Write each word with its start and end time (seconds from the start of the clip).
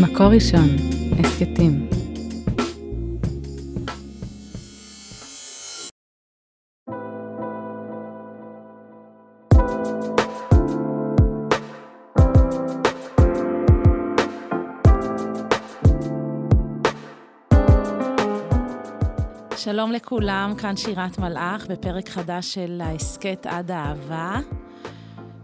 מקור 0.00 0.26
ראשון, 0.26 0.68
הסכתים. 1.18 1.88
שלום 19.56 19.92
לכולם, 19.92 20.54
כאן 20.58 20.76
שירת 20.76 21.18
מלאך 21.18 21.66
בפרק 21.66 22.08
חדש 22.08 22.54
של 22.54 22.80
ההסכת 22.84 23.46
עד 23.46 23.70
האהבה. 23.70 24.38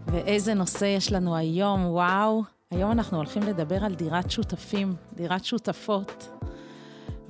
ואיזה 0.07 0.53
נושא 0.53 0.85
יש 0.85 1.11
לנו 1.11 1.35
היום, 1.35 1.85
וואו. 1.85 2.60
היום 2.71 2.91
אנחנו 2.91 3.17
הולכים 3.17 3.43
לדבר 3.43 3.85
על 3.85 3.95
דירת 3.95 4.31
שותפים, 4.31 4.95
דירת 5.13 5.45
שותפות, 5.45 6.29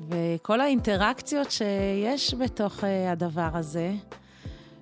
וכל 0.10 0.62
האינטראקציות 0.62 1.52
שיש 1.52 2.34
בתוך 2.34 2.84
אה, 2.84 3.12
הדבר 3.12 3.50
הזה. 3.54 3.94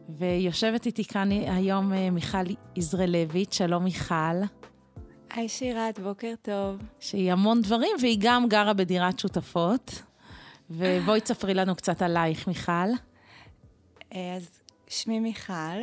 ויושבת 0.10 0.86
איתי 0.86 1.04
כאן 1.06 1.32
היום 1.32 1.94
אה, 1.94 2.10
מיכל 2.10 2.38
יזרלביץ', 2.76 3.54
שלום 3.54 3.84
מיכל. 3.84 4.14
היי 5.30 5.50
שירת, 5.50 6.00
בוקר 6.00 6.34
טוב. 6.42 6.78
שהיא 7.00 7.32
המון 7.32 7.62
דברים, 7.62 7.96
והיא 8.02 8.18
גם 8.22 8.48
גרה 8.48 8.74
בדירת 8.74 9.20
שותפות. 9.20 10.02
ובואי 10.70 11.22
תספרי 11.22 11.54
לנו 11.54 11.76
קצת 11.76 12.02
עלייך, 12.02 12.48
מיכל. 12.48 12.90
אה, 14.14 14.36
אז 14.36 14.50
שמי 14.88 15.20
מיכל, 15.20 15.80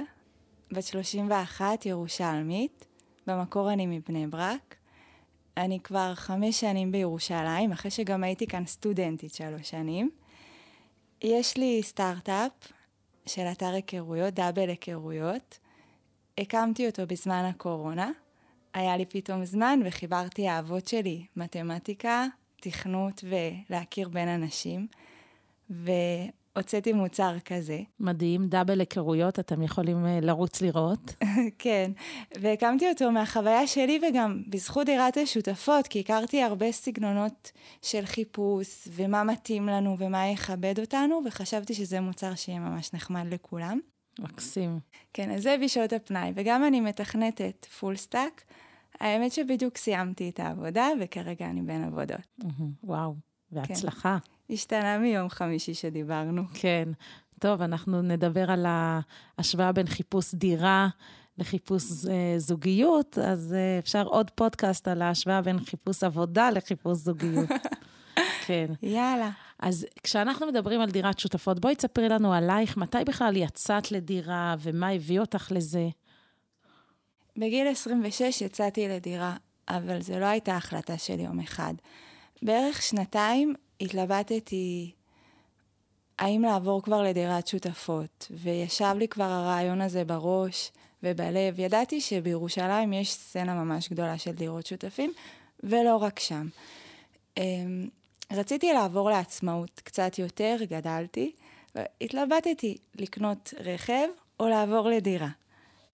בת 0.72 0.84
31, 0.84 1.86
ירושלמית. 1.86 2.86
במקור 3.26 3.72
אני 3.72 3.86
מבני 3.86 4.26
ברק. 4.26 4.76
אני 5.56 5.80
כבר 5.80 6.14
חמש 6.14 6.60
שנים 6.60 6.92
בירושלים, 6.92 7.72
אחרי 7.72 7.90
שגם 7.90 8.24
הייתי 8.24 8.46
כאן 8.46 8.66
סטודנטית 8.66 9.34
שלוש 9.34 9.70
שנים. 9.70 10.10
יש 11.22 11.56
לי 11.56 11.82
סטארט-אפ 11.82 12.52
של 13.26 13.46
אתר 13.52 13.66
היכרויות, 13.74 14.34
דאבל 14.34 14.68
היכרויות. 14.68 15.58
הקמתי 16.38 16.86
אותו 16.86 17.06
בזמן 17.06 17.44
הקורונה. 17.44 18.10
היה 18.74 18.96
לי 18.96 19.04
פתאום 19.06 19.44
זמן 19.44 19.80
וחיברתי 19.84 20.48
האהבות 20.48 20.88
שלי, 20.88 21.26
מתמטיקה, 21.36 22.26
תכנות 22.60 23.24
ולהכיר 23.24 24.08
בין 24.08 24.28
אנשים. 24.28 24.86
הוצאתי 26.56 26.92
מוצר 26.92 27.36
כזה. 27.44 27.80
מדהים, 28.00 28.48
double 28.48 28.80
היכרויות, 28.80 29.38
אתם 29.38 29.62
יכולים 29.62 30.06
אה, 30.06 30.20
לרוץ 30.22 30.62
לראות. 30.62 31.14
כן, 31.58 31.90
והקמתי 32.40 32.88
אותו 32.88 33.12
מהחוויה 33.12 33.66
שלי 33.66 34.00
וגם 34.08 34.42
בזכות 34.48 34.86
דירת 34.86 35.16
השותפות, 35.16 35.86
כי 35.86 36.00
הכרתי 36.00 36.42
הרבה 36.42 36.72
סגנונות 36.72 37.52
של 37.82 38.06
חיפוש, 38.06 38.88
ומה 38.92 39.24
מתאים 39.24 39.66
לנו 39.66 39.96
ומה 39.98 40.26
יכבד 40.26 40.80
אותנו, 40.80 41.20
וחשבתי 41.26 41.74
שזה 41.74 42.00
מוצר 42.00 42.34
שיהיה 42.34 42.60
ממש 42.60 42.94
נחמד 42.94 43.26
לכולם. 43.30 43.78
מקסים. 44.18 44.80
כן, 45.12 45.30
אז 45.30 45.42
זה 45.42 45.56
בשעות 45.64 45.92
הפנאי, 45.92 46.32
וגם 46.34 46.64
אני 46.64 46.80
מתכנתת 46.80 47.66
full 47.80 47.96
stack. 47.96 48.44
האמת 49.00 49.32
שבדיוק 49.32 49.76
סיימתי 49.76 50.28
את 50.28 50.40
העבודה, 50.40 50.88
וכרגע 51.00 51.46
אני 51.46 51.62
בין 51.62 51.84
עבודות. 51.84 52.42
וואו, 52.84 53.14
והצלחה. 53.52 54.18
כן. 54.24 54.35
השתנה 54.50 54.98
מיום 54.98 55.28
חמישי 55.28 55.74
שדיברנו. 55.74 56.42
כן. 56.54 56.88
טוב, 57.38 57.62
אנחנו 57.62 58.02
נדבר 58.02 58.50
על 58.50 58.66
ההשוואה 58.68 59.72
בין 59.72 59.86
חיפוש 59.86 60.34
דירה 60.34 60.88
לחיפוש 61.38 61.82
אה, 62.10 62.34
זוגיות, 62.38 63.18
אז 63.18 63.54
אה, 63.56 63.78
אפשר 63.78 64.06
עוד 64.06 64.30
פודקאסט 64.30 64.88
על 64.88 65.02
ההשוואה 65.02 65.42
בין 65.42 65.58
חיפוש 65.58 66.04
עבודה 66.04 66.50
לחיפוש 66.50 66.98
זוגיות. 66.98 67.48
כן. 68.46 68.66
יאללה. 68.82 69.30
אז 69.58 69.86
כשאנחנו 70.02 70.46
מדברים 70.46 70.80
על 70.80 70.90
דירת 70.90 71.18
שותפות, 71.18 71.60
בואי 71.60 71.74
תספרי 71.74 72.08
לנו 72.08 72.32
עלייך, 72.32 72.76
מתי 72.76 72.98
בכלל 73.06 73.36
יצאת 73.36 73.92
לדירה 73.92 74.54
ומה 74.58 74.88
הביא 74.88 75.20
אותך 75.20 75.48
לזה? 75.50 75.88
בגיל 77.36 77.68
26 77.68 78.42
יצאתי 78.42 78.88
לדירה, 78.88 79.36
אבל 79.68 80.02
זו 80.02 80.18
לא 80.18 80.26
הייתה 80.26 80.56
החלטה 80.56 80.98
של 80.98 81.20
יום 81.20 81.40
אחד. 81.40 81.74
בערך 82.42 82.82
שנתיים 82.82 83.54
התלבטתי 83.80 84.92
האם 86.18 86.42
לעבור 86.42 86.82
כבר 86.82 87.02
לדירת 87.02 87.46
שותפות, 87.46 88.28
וישב 88.30 88.94
לי 88.98 89.08
כבר 89.08 89.24
הרעיון 89.24 89.80
הזה 89.80 90.04
בראש 90.04 90.72
ובלב. 91.02 91.60
ידעתי 91.60 92.00
שבירושלים 92.00 92.92
יש 92.92 93.12
סצנה 93.12 93.54
ממש 93.54 93.88
גדולה 93.88 94.18
של 94.18 94.32
דירות 94.32 94.66
שותפים, 94.66 95.12
ולא 95.62 95.96
רק 95.96 96.18
שם. 96.18 96.48
אמ, 97.36 97.88
רציתי 98.32 98.72
לעבור 98.72 99.10
לעצמאות 99.10 99.80
קצת 99.84 100.18
יותר, 100.18 100.56
גדלתי, 100.62 101.32
והתלבטתי 101.74 102.76
לקנות 102.94 103.54
רכב 103.64 104.08
או 104.40 104.48
לעבור 104.48 104.88
לדירה. 104.88 105.28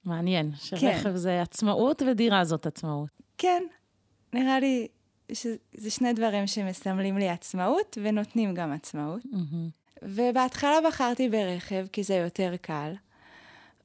מעניין, 0.05 0.53
שרכב 0.57 1.03
כן. 1.03 1.17
זה 1.17 1.43
עצמאות 1.43 2.03
ודירה 2.03 2.45
זאת 2.45 2.67
עצמאות. 2.67 3.09
כן, 3.39 3.63
נראה 4.33 4.61
לי 4.61 4.89
שזה 5.33 5.91
שני 5.91 6.13
דברים 6.13 6.47
שמסמלים 6.47 7.19
לי 7.19 7.29
עצמאות 7.29 7.99
ונותנים 8.03 8.55
גם 8.55 8.73
עצמאות. 8.73 9.23
Mm-hmm. 9.25 9.83
ובהתחלה 10.03 10.79
בחרתי 10.87 11.29
ברכב, 11.29 11.87
כי 11.93 12.03
זה 12.03 12.15
יותר 12.15 12.55
קל. 12.61 12.93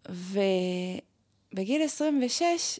ובגיל 0.09 1.81
26, 1.81 2.79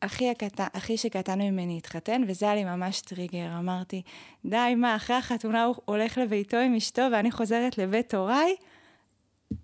אחי, 0.00 0.30
הקט... 0.30 0.60
אחי 0.72 0.96
שקטן 0.96 1.38
ממני 1.38 1.78
התחתן, 1.78 2.22
וזה 2.28 2.46
היה 2.46 2.54
לי 2.54 2.64
ממש 2.64 3.00
טריגר. 3.00 3.48
אמרתי, 3.58 4.02
די, 4.44 4.74
מה, 4.76 4.96
אחרי 4.96 5.16
החתונה 5.16 5.64
הוא 5.64 5.76
הולך 5.84 6.18
לביתו 6.18 6.56
עם 6.56 6.74
אשתו 6.74 7.02
ואני 7.12 7.30
חוזרת 7.30 7.78
לבית 7.78 8.14
הוריי? 8.14 8.54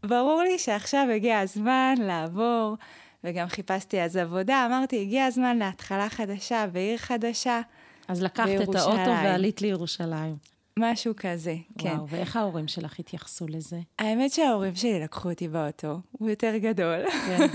ברור 0.03 0.43
לי 0.43 0.59
שעכשיו 0.59 1.07
הגיע 1.15 1.39
הזמן 1.39 1.95
לעבור, 1.99 2.77
וגם 3.25 3.49
חיפשתי 3.49 4.03
אז 4.03 4.17
עבודה. 4.17 4.67
אמרתי, 4.67 5.01
הגיע 5.01 5.25
הזמן 5.25 5.59
להתחלה 5.59 6.09
חדשה 6.09 6.67
בעיר 6.67 6.97
חדשה. 6.97 7.61
אז 8.10 8.22
לקחת 8.22 8.47
בירושלים. 8.47 8.71
את 8.71 8.76
האוטו 8.76 9.10
ועלית 9.10 9.62
לירושלים. 9.62 10.37
משהו 10.78 11.15
כזה, 11.16 11.56
כן. 11.78 11.88
וואו, 11.88 12.09
ואיך 12.09 12.37
ההורים 12.37 12.69
שלך 12.69 12.98
התייחסו 12.98 13.47
לזה? 13.48 13.81
האמת 13.98 14.32
שההורים 14.32 14.75
שלי 14.75 15.00
לקחו 15.00 15.31
אותי 15.31 15.48
באוטו, 15.48 16.00
הוא 16.12 16.31
יותר 16.31 16.56
גדול. 16.56 17.10
כן. 17.10 17.47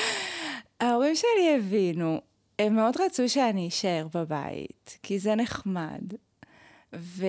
ההורים 0.80 1.14
שלי 1.14 1.56
הבינו, 1.56 2.20
הם 2.58 2.74
מאוד 2.74 2.94
רצו 3.00 3.28
שאני 3.28 3.68
אשאר 3.68 4.06
בבית, 4.14 4.98
כי 5.02 5.18
זה 5.18 5.34
נחמד. 5.34 6.12
ו... 6.94 7.26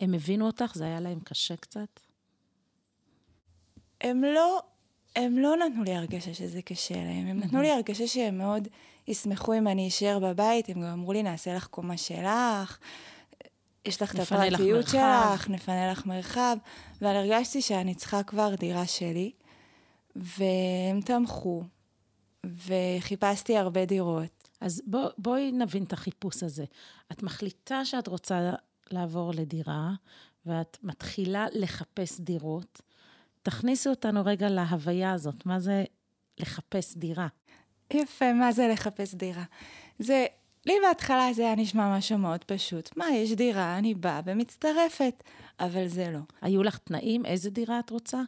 הם 0.00 0.14
הבינו 0.14 0.46
אותך? 0.46 0.72
זה 0.74 0.84
היה 0.84 1.00
להם 1.00 1.20
קשה 1.20 1.56
קצת? 1.56 2.00
הם 4.00 4.24
לא, 4.24 4.62
הם 5.16 5.38
לא 5.38 5.56
נתנו 5.56 5.84
לי 5.84 5.94
הרגשה 5.94 6.34
שזה 6.34 6.62
קשה 6.62 6.94
להם, 6.94 7.26
הם 7.26 7.38
נתנו 7.38 7.62
לי 7.62 7.70
הרגשה 7.70 8.06
שהם 8.06 8.38
מאוד 8.38 8.68
ישמחו 9.08 9.54
אם 9.54 9.68
אני 9.68 9.88
אשאר 9.88 10.18
בבית, 10.18 10.68
הם 10.68 10.74
גם 10.74 10.88
אמרו 10.88 11.12
לי, 11.12 11.22
נעשה 11.22 11.54
לך 11.54 11.66
קומה 11.66 11.96
שלך, 11.96 12.78
יש 13.84 14.02
לך 14.02 14.14
את 14.14 14.20
הפרטיות 14.20 14.88
שלך, 14.88 15.48
נפנה 15.48 15.92
לך 15.92 16.06
מרחב, 16.06 16.56
אבל 17.02 17.16
הרגשתי 17.16 17.62
שאני 17.62 17.94
צריכה 17.94 18.22
כבר 18.22 18.54
דירה 18.54 18.86
שלי, 18.86 19.32
והם 20.16 21.00
תמכו, 21.00 21.62
וחיפשתי 22.46 23.56
הרבה 23.56 23.84
דירות. 23.84 24.48
אז 24.60 24.82
בוא, 24.86 25.08
בואי 25.18 25.52
נבין 25.52 25.82
את 25.82 25.92
החיפוש 25.92 26.42
הזה. 26.42 26.64
את 27.12 27.22
מחליטה 27.22 27.84
שאת 27.84 28.08
רוצה 28.08 28.52
לעבור 28.90 29.32
לדירה, 29.34 29.90
ואת 30.46 30.78
מתחילה 30.82 31.46
לחפש 31.52 32.20
דירות. 32.20 32.82
תכניסי 33.42 33.88
אותנו 33.88 34.24
רגע 34.24 34.48
להוויה 34.48 35.12
הזאת, 35.12 35.46
מה 35.46 35.60
זה 35.60 35.84
לחפש 36.38 36.96
דירה? 36.96 37.28
יפה, 37.92 38.32
מה 38.32 38.52
זה 38.52 38.68
לחפש 38.68 39.14
דירה? 39.14 39.44
זה, 39.98 40.26
לי 40.66 40.74
בהתחלה 40.82 41.32
זה 41.32 41.42
היה 41.42 41.54
נשמע 41.54 41.96
משהו 41.98 42.18
מאוד 42.18 42.44
פשוט. 42.44 42.96
מה, 42.96 43.10
יש 43.10 43.32
דירה, 43.32 43.78
אני 43.78 43.94
באה 43.94 44.20
ומצטרפת, 44.24 45.22
אבל 45.60 45.88
זה 45.88 46.10
לא. 46.10 46.20
היו 46.42 46.62
לך 46.62 46.78
תנאים? 46.78 47.26
איזה 47.26 47.50
דירה 47.50 47.78
את 47.78 47.90
רוצה? 47.90 48.20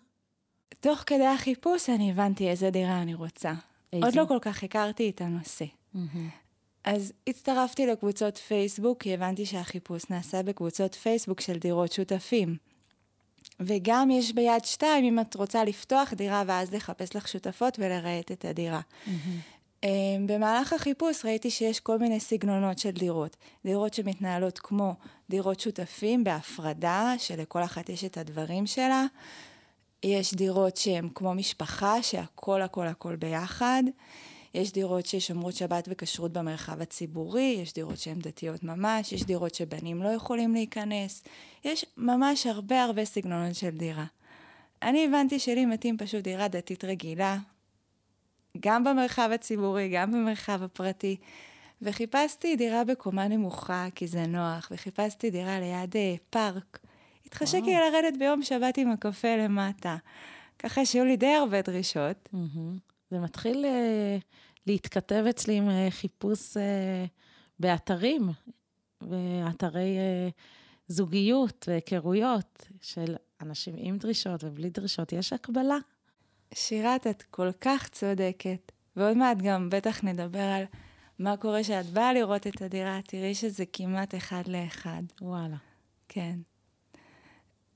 תוך 0.80 0.98
כדי 1.06 1.26
החיפוש 1.26 1.90
אני 1.90 2.10
הבנתי 2.10 2.48
איזה 2.48 2.70
דירה 2.70 3.02
אני 3.02 3.14
רוצה. 3.14 3.52
איזה? 3.92 4.06
עוד 4.06 4.14
לא 4.14 4.24
כל 4.28 4.38
כך 4.40 4.62
הכרתי 4.64 5.10
את 5.10 5.20
הנושא. 5.20 5.64
Mm-hmm. 5.64 5.98
אז 6.84 7.12
הצטרפתי 7.26 7.86
לקבוצות 7.86 8.36
פייסבוק, 8.38 9.02
כי 9.02 9.14
הבנתי 9.14 9.46
שהחיפוש 9.46 10.02
נעשה 10.10 10.42
בקבוצות 10.42 10.94
פייסבוק 10.94 11.40
של 11.40 11.58
דירות 11.58 11.92
שותפים. 11.92 12.56
וגם 13.60 14.10
יש 14.10 14.32
ביד 14.32 14.64
שתיים, 14.64 15.04
אם 15.04 15.20
את 15.20 15.34
רוצה 15.34 15.64
לפתוח 15.64 16.12
דירה 16.14 16.42
ואז 16.46 16.74
לחפש 16.74 17.16
לך 17.16 17.28
שותפות 17.28 17.78
ולרהט 17.78 18.32
את 18.32 18.44
הדירה. 18.44 18.80
Mm-hmm. 18.80 19.10
במהלך 20.26 20.72
החיפוש 20.72 21.24
ראיתי 21.24 21.50
שיש 21.50 21.80
כל 21.80 21.98
מיני 21.98 22.20
סגנונות 22.20 22.78
של 22.78 22.90
דירות. 22.90 23.36
דירות 23.64 23.94
שמתנהלות 23.94 24.58
כמו 24.58 24.94
דירות 25.30 25.60
שותפים 25.60 26.24
בהפרדה, 26.24 27.14
שלכל 27.18 27.62
אחת 27.62 27.88
יש 27.88 28.04
את 28.04 28.16
הדברים 28.18 28.66
שלה. 28.66 29.04
יש 30.02 30.34
דירות 30.34 30.76
שהן 30.76 31.08
כמו 31.14 31.34
משפחה, 31.34 32.02
שהכל 32.02 32.62
הכל 32.62 32.86
הכל 32.86 33.16
ביחד. 33.16 33.82
יש 34.54 34.72
דירות 34.72 35.06
ששומרות 35.06 35.54
שבת 35.54 35.88
וכשרות 35.88 36.32
במרחב 36.32 36.80
הציבורי, 36.80 37.58
יש 37.62 37.72
דירות 37.72 37.98
שהן 37.98 38.18
דתיות 38.18 38.62
ממש, 38.64 39.12
יש 39.12 39.24
דירות 39.24 39.54
שבנים 39.54 40.02
לא 40.02 40.08
יכולים 40.08 40.52
להיכנס, 40.52 41.24
יש 41.64 41.84
ממש 41.96 42.46
הרבה 42.46 42.82
הרבה 42.82 43.04
סגנונות 43.04 43.54
של 43.54 43.70
דירה. 43.70 44.04
אני 44.82 45.06
הבנתי 45.06 45.38
שלי 45.38 45.66
מתאים 45.66 45.98
פשוט 45.98 46.24
דירה 46.24 46.48
דתית 46.48 46.84
רגילה, 46.84 47.38
גם 48.60 48.84
במרחב 48.84 49.30
הציבורי, 49.34 49.88
גם 49.88 50.12
במרחב 50.12 50.62
הפרטי. 50.62 51.16
וחיפשתי 51.82 52.56
דירה 52.56 52.84
בקומה 52.84 53.28
נמוכה, 53.28 53.86
כי 53.94 54.06
זה 54.06 54.26
נוח, 54.26 54.68
וחיפשתי 54.70 55.30
דירה 55.30 55.60
ליד 55.60 55.96
אה, 55.96 56.14
פארק. 56.30 56.78
התחשק 57.26 57.60
לי 57.64 57.74
לרדת 57.74 58.18
ביום 58.18 58.42
שבת 58.42 58.78
עם 58.78 58.90
הקפה 58.90 59.36
למטה. 59.36 59.96
ככה 60.58 60.84
שהיו 60.84 61.04
לי 61.04 61.16
די 61.16 61.34
הרבה 61.34 61.62
דרישות. 61.62 62.28
זה 63.10 63.18
מתחיל 63.18 63.64
uh, 63.64 64.22
להתכתב 64.66 65.24
אצלי 65.30 65.56
עם 65.56 65.68
uh, 65.68 65.90
חיפוש 65.90 66.56
uh, 66.56 66.60
באתרים, 67.58 68.28
באתרי 69.00 69.96
uh, 69.96 70.32
זוגיות 70.88 71.68
והיכרויות 71.68 72.68
של 72.80 73.16
אנשים 73.40 73.74
עם 73.78 73.98
דרישות 73.98 74.44
ובלי 74.44 74.70
דרישות. 74.70 75.12
יש 75.12 75.32
הקבלה. 75.32 75.78
שירת, 76.54 77.06
את 77.06 77.22
כל 77.22 77.50
כך 77.60 77.88
צודקת. 77.88 78.72
ועוד 78.96 79.16
מעט 79.16 79.36
גם 79.36 79.70
בטח 79.70 80.04
נדבר 80.04 80.38
על 80.38 80.64
מה 81.18 81.36
קורה 81.36 81.62
כשאת 81.62 81.86
באה 81.86 82.12
לראות 82.12 82.46
את 82.46 82.62
הדירה, 82.62 83.00
תראי 83.06 83.34
שזה 83.34 83.64
כמעט 83.72 84.14
אחד 84.14 84.42
לאחד. 84.46 85.02
וואלה. 85.20 85.56
כן. 86.08 86.36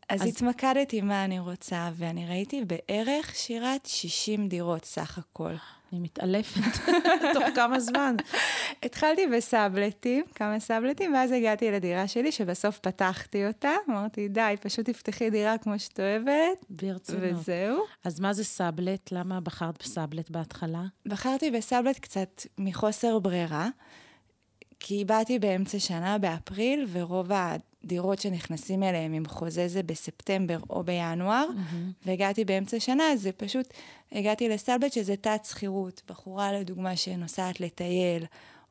אז, 0.08 0.22
אז 0.22 0.28
התמקדתי 0.28 1.00
מה 1.00 1.24
אני 1.24 1.38
רוצה, 1.38 1.90
ואני 1.94 2.26
ראיתי 2.26 2.64
בערך 2.64 3.34
שירת 3.34 3.86
60 3.86 4.48
דירות 4.48 4.84
סך 4.84 5.18
הכל. 5.18 5.54
אני 5.94 6.00
מתעלפת 6.00 6.60
תוך 7.34 7.44
כמה 7.54 7.80
זמן. 7.80 8.16
התחלתי 8.82 9.26
בסאבלטים, 9.26 10.24
כמה 10.34 10.60
סאבלטים, 10.60 11.14
ואז 11.14 11.32
הגעתי 11.32 11.70
לדירה 11.70 12.08
שלי, 12.08 12.32
שבסוף 12.32 12.78
פתחתי 12.78 13.46
אותה. 13.46 13.70
אמרתי, 13.90 14.28
די, 14.28 14.54
פשוט 14.60 14.90
תפתחי 14.90 15.30
דירה 15.30 15.58
כמו 15.58 15.78
שאת 15.78 16.00
אוהבת. 16.00 16.64
ברצינות. 16.70 17.22
וזהו. 17.22 17.84
אז 18.04 18.20
מה 18.20 18.32
זה 18.32 18.44
סאבלט? 18.44 19.12
למה 19.12 19.40
בחרת 19.40 19.82
בסאבלט 19.82 20.30
בהתחלה? 20.30 20.82
בחרתי 21.06 21.50
בסאבלט 21.50 21.98
קצת 21.98 22.42
מחוסר 22.58 23.18
ברירה, 23.18 23.68
כי 24.80 25.04
באתי 25.04 25.38
באמצע 25.38 25.78
שנה, 25.78 26.18
באפריל, 26.18 26.86
ורוב 26.92 27.32
דירות 27.84 28.18
שנכנסים 28.18 28.82
אליהם 28.82 29.12
עם 29.12 29.26
חוזה 29.26 29.68
זה 29.68 29.82
בספטמבר 29.82 30.58
או 30.70 30.84
בינואר, 30.84 31.46
mm-hmm. 31.50 32.06
והגעתי 32.06 32.44
באמצע 32.44 32.80
שנה, 32.80 33.12
אז 33.12 33.22
זה 33.22 33.32
פשוט, 33.32 33.66
הגעתי 34.12 34.48
לסלבט 34.48 34.92
שזה 34.92 35.16
תת 35.16 35.40
שכירות. 35.44 36.02
בחורה, 36.08 36.52
לדוגמה, 36.52 36.96
שנוסעת 36.96 37.60
לטייל 37.60 38.24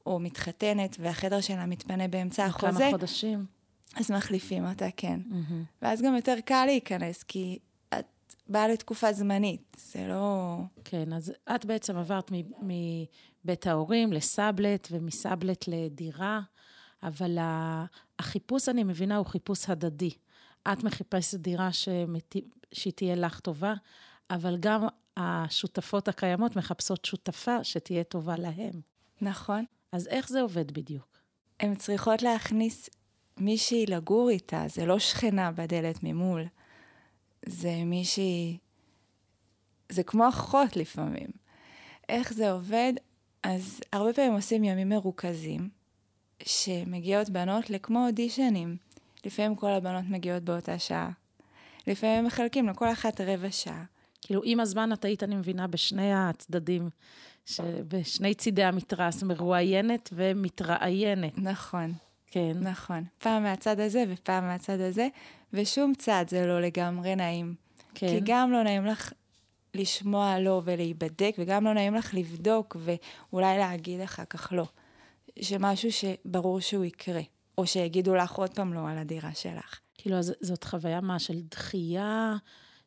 או 0.06 0.20
מתחתנת, 0.20 0.98
והחדר 1.00 1.42
שלה 1.42 1.66
מתפנה 1.66 2.08
באמצע 2.08 2.46
החוזה. 2.46 2.80
כמה 2.80 2.92
חודשים. 2.92 3.46
אז 3.96 4.12
מחליפים 4.12 4.66
אותה, 4.66 4.88
כן. 4.98 5.20
Mm-hmm. 5.30 5.82
ואז 5.82 6.02
גם 6.02 6.16
יותר 6.16 6.36
קל 6.46 6.66
להיכנס, 6.66 7.24
כי 7.24 7.60
את 7.94 8.06
באה 8.48 8.68
לתקופה 8.68 9.14
זמנית, 9.14 9.78
זה 9.94 10.08
לא... 10.08 10.58
כן, 10.84 11.14
אז 11.14 11.34
את 11.56 11.66
בעצם 11.66 11.98
עברת 11.98 12.32
מבית 12.62 13.68
ההורים 13.68 14.14
לסאבלט, 14.14 14.88
ומסאבלט 14.92 15.66
לדירה. 15.68 16.42
אבל 17.04 17.38
החיפוש, 18.20 18.70
אני 18.70 18.84
מבינה, 18.84 19.18
הוא 19.18 19.26
חיפוש 19.26 19.70
הדדי. 19.70 20.10
את 20.74 20.84
מחפשת 20.84 21.40
דירה 21.40 21.72
שמת... 21.72 22.36
שהיא 22.72 22.94
תהיה 22.94 23.16
לך 23.16 23.40
טובה, 23.40 23.74
אבל 24.30 24.58
גם 24.60 24.88
השותפות 25.18 26.08
הקיימות 26.08 26.56
מחפשות 26.56 27.06
שותפה 27.06 27.64
שתהיה 27.64 28.04
טובה 28.04 28.36
להם. 28.38 28.82
נכון. 29.22 29.66
אז 29.92 30.08
איך 30.08 30.30
זה 30.30 30.42
עובד 30.42 30.72
בדיוק? 30.72 31.18
הן 31.60 31.76
צריכות 31.76 32.22
להכניס 32.22 32.90
מישהי 33.38 33.86
לגור 33.86 34.30
איתה, 34.30 34.64
זה 34.68 34.86
לא 34.86 35.00
שכנה 35.00 35.52
בדלת 35.52 36.04
ממול. 36.04 36.46
זה 37.46 37.84
מישהי... 37.86 38.58
זה 39.90 40.04
כמו 40.04 40.30
אחות 40.30 40.76
לפעמים. 40.76 41.28
איך 42.10 42.34
זה 42.34 42.52
עובד? 42.52 42.94
אז 43.44 43.82
הרבה 43.94 44.14
פעמים 44.14 44.34
עושים 44.34 44.64
ימים 44.64 44.90
מרוכזים, 44.90 45.70
שמגיעות 46.44 47.30
בנות 47.30 47.70
לכמו 47.70 48.06
אודישנים. 48.06 48.78
לפעמים 49.26 49.56
כל 49.56 49.72
הבנות 49.72 50.06
מגיעות 50.10 50.44
באותה 50.44 50.80
שעה. 50.80 51.10
לפעמים 51.88 52.26
מחלקים 52.26 52.70
לכל 52.70 52.92
אחת 52.92 53.22
רבע 53.22 53.52
שעה. 53.52 53.84
כאילו, 54.22 54.42
עם 54.44 54.60
הזמן 54.60 54.94
את 54.94 55.06
היית, 55.06 55.24
אני 55.24 55.36
מבינה, 55.36 55.68
בשני 55.68 56.14
הצדדים, 56.14 56.90
בשני 57.88 58.34
צידי 58.34 58.64
המתרס, 58.64 59.24
מרואיינת 59.24 60.10
ומתראיינת. 60.14 61.38
נכון. 61.38 61.94
כן. 62.28 62.58
נכון. 62.62 63.04
פעם 63.18 63.44
מהצד 63.44 63.80
הזה 63.80 64.04
ופעם 64.10 64.48
מהצד 64.48 64.80
הזה, 64.80 65.08
ושום 65.54 65.94
צד 65.98 66.26
זה 66.28 66.46
לא 66.46 66.62
לגמרי 66.62 67.16
נעים. 67.16 67.56
כן. 67.96 68.08
כי 68.08 68.20
גם 68.24 68.52
לא 68.52 68.64
נעים 68.64 68.86
לך 68.86 69.14
לשמוע 69.74 70.40
לא 70.40 70.62
ולהיבדק, 70.66 71.36
וגם 71.38 71.64
לא 71.64 71.74
נעים 71.74 71.96
לך 71.96 72.14
לבדוק 72.14 72.78
ואולי 72.80 73.58
להגיד 73.58 74.02
אחר 74.02 74.26
כך 74.26 74.54
לא. 74.54 74.66
שמשהו 75.42 75.90
שברור 75.92 76.60
שהוא 76.60 76.86
יקרה, 76.86 77.22
או 77.58 77.68
שיגידו 77.68 78.16
לך 78.16 78.32
עוד 78.32 78.54
פעם 78.54 78.74
לא 78.74 78.90
על 78.90 78.98
הדירה 78.98 79.34
שלך. 79.34 79.80
כאילו, 79.98 80.18
אז 80.18 80.34
זאת 80.42 80.64
חוויה 80.64 81.02
מה, 81.02 81.20
של 81.20 81.42
דחייה, 81.42 82.36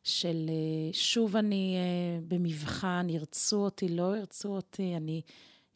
של 0.03 0.49
אה, 0.49 0.93
שוב 0.93 1.35
אני 1.35 1.75
אה, 1.77 2.19
במבחן, 2.27 3.07
ירצו 3.09 3.57
אותי, 3.57 3.89
לא 3.89 4.17
ירצו 4.17 4.49
אותי, 4.49 4.95
אני 4.97 5.21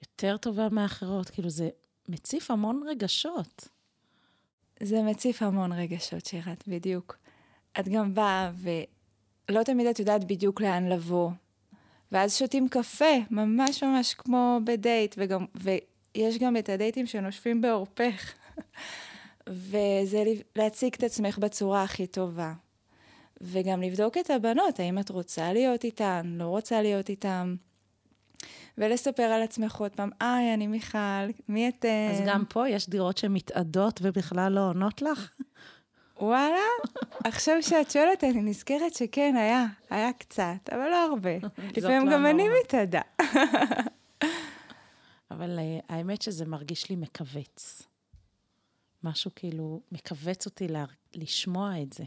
יותר 0.02 0.38
טובה 0.38 0.70
מאחרות, 0.70 1.30
כאילו, 1.30 1.50
זה 1.50 1.70
מציף 2.10 2.52
המון 2.52 2.84
רגשות. 2.88 3.68
זה 4.84 5.04
מציף 5.04 5.42
המון 5.42 5.72
רגשות, 5.72 6.26
שירת, 6.26 6.64
בדיוק. 6.68 7.18
את 7.80 7.88
גם 7.88 8.14
באה, 8.14 8.52
ולא 8.56 9.64
תמיד 9.64 9.88
את 9.88 10.00
יודעת 10.00 10.24
בדיוק 10.24 10.62
לאן 10.62 10.90
לבוא. 10.90 11.32
ואז 12.12 12.38
שותים 12.38 12.70
קפה, 12.70 13.16
ממש 13.32 13.84
ממש 13.84 14.14
כמו 14.14 14.60
בדייט, 14.64 15.16
וגם, 15.18 15.46
יש 16.16 16.38
גם 16.38 16.58
את 16.58 16.70
הדייטים 16.70 17.06
שנושפים 17.08 17.62
בעורפך. 17.62 18.34
וזה 19.50 20.24
להציג 20.56 20.94
את 20.96 21.04
עצמך 21.04 21.38
בצורה 21.38 21.84
הכי 21.84 22.08
טובה. 22.08 22.54
וגם 23.42 23.82
לבדוק 23.82 24.18
את 24.18 24.30
הבנות, 24.30 24.80
האם 24.80 25.00
את 25.00 25.10
רוצה 25.10 25.54
להיות 25.54 25.84
איתן, 25.84 26.36
לא 26.38 26.48
רוצה 26.48 26.82
להיות 26.82 27.10
איתן. 27.10 27.56
ולספר 28.78 29.24
על 29.24 29.42
עצמך 29.42 29.76
עוד 29.76 29.92
פעם, 29.92 30.10
היי, 30.20 30.54
אני 30.54 30.68
מיכל, 30.68 30.98
מי 31.50 31.70
אתן? 31.70 32.10
אז 32.12 32.22
גם 32.28 32.44
פה 32.50 32.70
יש 32.70 32.90
דירות 32.90 33.18
שמתאדות 33.18 34.00
ובכלל 34.04 34.52
לא 34.52 34.70
עונות 34.70 35.02
לך? 35.02 35.30
וואלה, 36.22 36.58
עכשיו 37.24 37.56
שאת 37.62 37.92
שואלת, 37.92 38.24
אני 38.24 38.42
נזכרת 38.42 38.94
שכן, 38.94 39.36
היה, 39.38 39.66
היה 39.90 40.14
קצת, 40.14 40.70
אבל 40.72 40.90
לא 40.90 41.06
הרבה. 41.06 41.48
לפעמים 41.78 42.10
גם 42.12 42.26
אני 42.26 42.48
מתאדה. 42.64 43.02
אבל 45.32 45.60
uh, 45.60 45.86
האמת 45.90 46.22
שזה 46.22 46.46
מרגיש 46.46 46.90
לי 46.90 46.96
מכווץ. 46.96 47.82
משהו 49.04 49.32
כאילו 49.36 49.82
מכווץ 49.92 50.46
אותי 50.46 50.68
לה, 50.68 50.86
לשמוע 51.14 51.82
את 51.82 51.94
זה. 51.94 52.04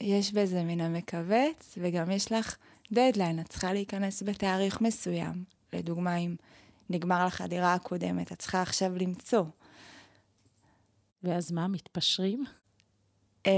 יש 0.00 0.32
בזה 0.32 0.64
מן 0.64 0.80
המכווץ, 0.80 1.78
וגם 1.78 2.10
יש 2.10 2.32
לך 2.32 2.56
דדליין, 2.92 3.40
את 3.40 3.48
צריכה 3.48 3.72
להיכנס 3.72 4.22
בתאריך 4.22 4.80
מסוים. 4.80 5.44
לדוגמה, 5.72 6.16
אם 6.16 6.36
נגמר 6.90 7.26
לך 7.26 7.40
הדירה 7.40 7.74
הקודמת, 7.74 8.32
את 8.32 8.38
צריכה 8.38 8.62
עכשיו 8.62 8.96
למצוא. 8.96 9.44
ואז 11.22 11.52
מה, 11.52 11.68
מתפשרים? 11.68 12.44
Um, 13.44 13.48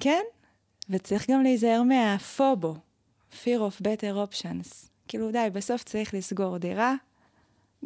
כן, 0.00 0.22
וצריך 0.90 1.30
גם 1.30 1.42
להיזהר 1.42 1.82
מהפובו, 1.82 2.74
fear 3.32 3.58
of 3.70 3.82
better 3.82 4.14
options. 4.28 4.88
כאילו, 5.08 5.32
די, 5.32 5.48
בסוף 5.52 5.84
צריך 5.84 6.14
לסגור 6.14 6.58
דירה, 6.58 6.94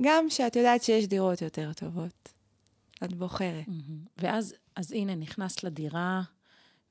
גם 0.02 0.30
שאת 0.30 0.56
יודעת 0.56 0.82
שיש 0.82 1.06
דירות 1.06 1.42
יותר 1.42 1.72
טובות. 1.72 2.32
את 3.04 3.14
בוחרת. 3.14 3.66
Mm-hmm. 3.66 4.08
ואז, 4.18 4.54
אז 4.76 4.92
הנה, 4.92 5.14
נכנסת 5.14 5.64
לדירה, 5.64 6.22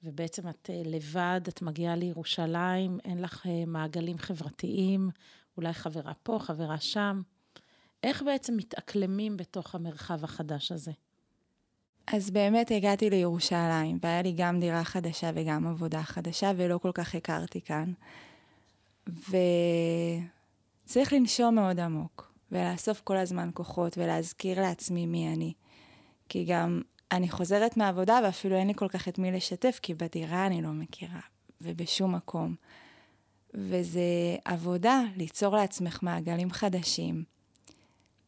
ובעצם 0.04 0.50
את 0.50 0.70
uh, 0.70 0.88
לבד, 0.88 1.42
את 1.48 1.62
מגיעה 1.62 1.96
לירושלים, 1.96 3.00
אין 3.06 3.22
לך 3.22 3.46
uh, 3.46 3.50
מעגלים 3.68 4.18
חברתיים, 4.18 5.10
אולי 5.58 5.74
חברה 5.74 6.14
פה, 6.24 6.38
חברה 6.42 6.80
שם. 6.80 7.22
איך 8.04 8.24
בעצם 8.24 8.58
מתאקלמים 8.58 9.38
בתוך 9.38 9.76
המרחב 9.76 10.24
החדש 10.24 10.72
הזה? 10.72 10.92
אז 12.08 12.32
באמת 12.32 12.72
הגעתי 12.72 13.10
לירושלים, 13.10 14.00
והיה 14.02 14.22
לי 14.22 14.34
גם 14.38 14.60
דירה 14.60 14.84
חדשה 14.84 15.32
וגם 15.36 15.68
עבודה 15.68 16.04
חדשה, 16.04 16.52
ולא 16.58 16.78
כל 16.78 16.92
כך 16.94 17.16
הכרתי 17.16 17.62
כאן. 17.62 17.94
וצריך 19.10 21.13
לנשום 21.13 21.55
מאוד 21.55 21.79
עמוק, 21.79 22.34
ולאסוף 22.51 23.01
כל 23.01 23.17
הזמן 23.17 23.50
כוחות, 23.53 23.98
ולהזכיר 23.98 24.62
לעצמי 24.62 25.05
מי 25.05 25.34
אני. 25.34 25.53
כי 26.29 26.46
גם 26.46 26.81
אני 27.12 27.29
חוזרת 27.29 27.77
מהעבודה, 27.77 28.20
ואפילו 28.24 28.55
אין 28.55 28.67
לי 28.67 28.74
כל 28.75 28.88
כך 28.88 29.08
את 29.08 29.20
מי 29.20 29.31
לשתף, 29.31 29.79
כי 29.81 29.93
בדירה 29.93 30.48
אני 30.48 30.62
לא 30.62 30.70
מכירה, 30.70 31.22
ובשום 31.62 32.15
מקום. 32.15 32.55
וזה 33.53 34.36
עבודה, 34.46 35.01
ליצור 35.17 35.55
לעצמך 35.55 36.03
מעגלים 36.03 36.51
חדשים. 36.51 37.24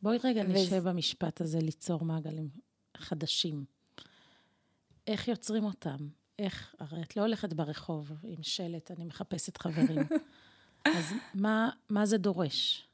בואי 0.01 0.17
רגע 0.23 0.41
ו... 0.41 0.53
נשב 0.53 0.89
במשפט 0.89 1.41
הזה, 1.41 1.59
ליצור 1.59 2.05
מעגלים 2.05 2.49
חדשים. 2.97 3.65
איך 5.07 5.27
יוצרים 5.27 5.63
אותם? 5.63 5.97
איך, 6.39 6.75
הרי 6.79 7.01
את 7.01 7.17
לא 7.17 7.21
הולכת 7.21 7.53
ברחוב 7.53 8.11
עם 8.23 8.43
שלט, 8.43 8.91
אני 8.91 9.05
מחפשת 9.05 9.57
חברים. 9.57 10.03
אז 10.85 11.13
מה, 11.33 11.69
מה 11.89 12.05
זה 12.05 12.17
דורש? 12.17 12.87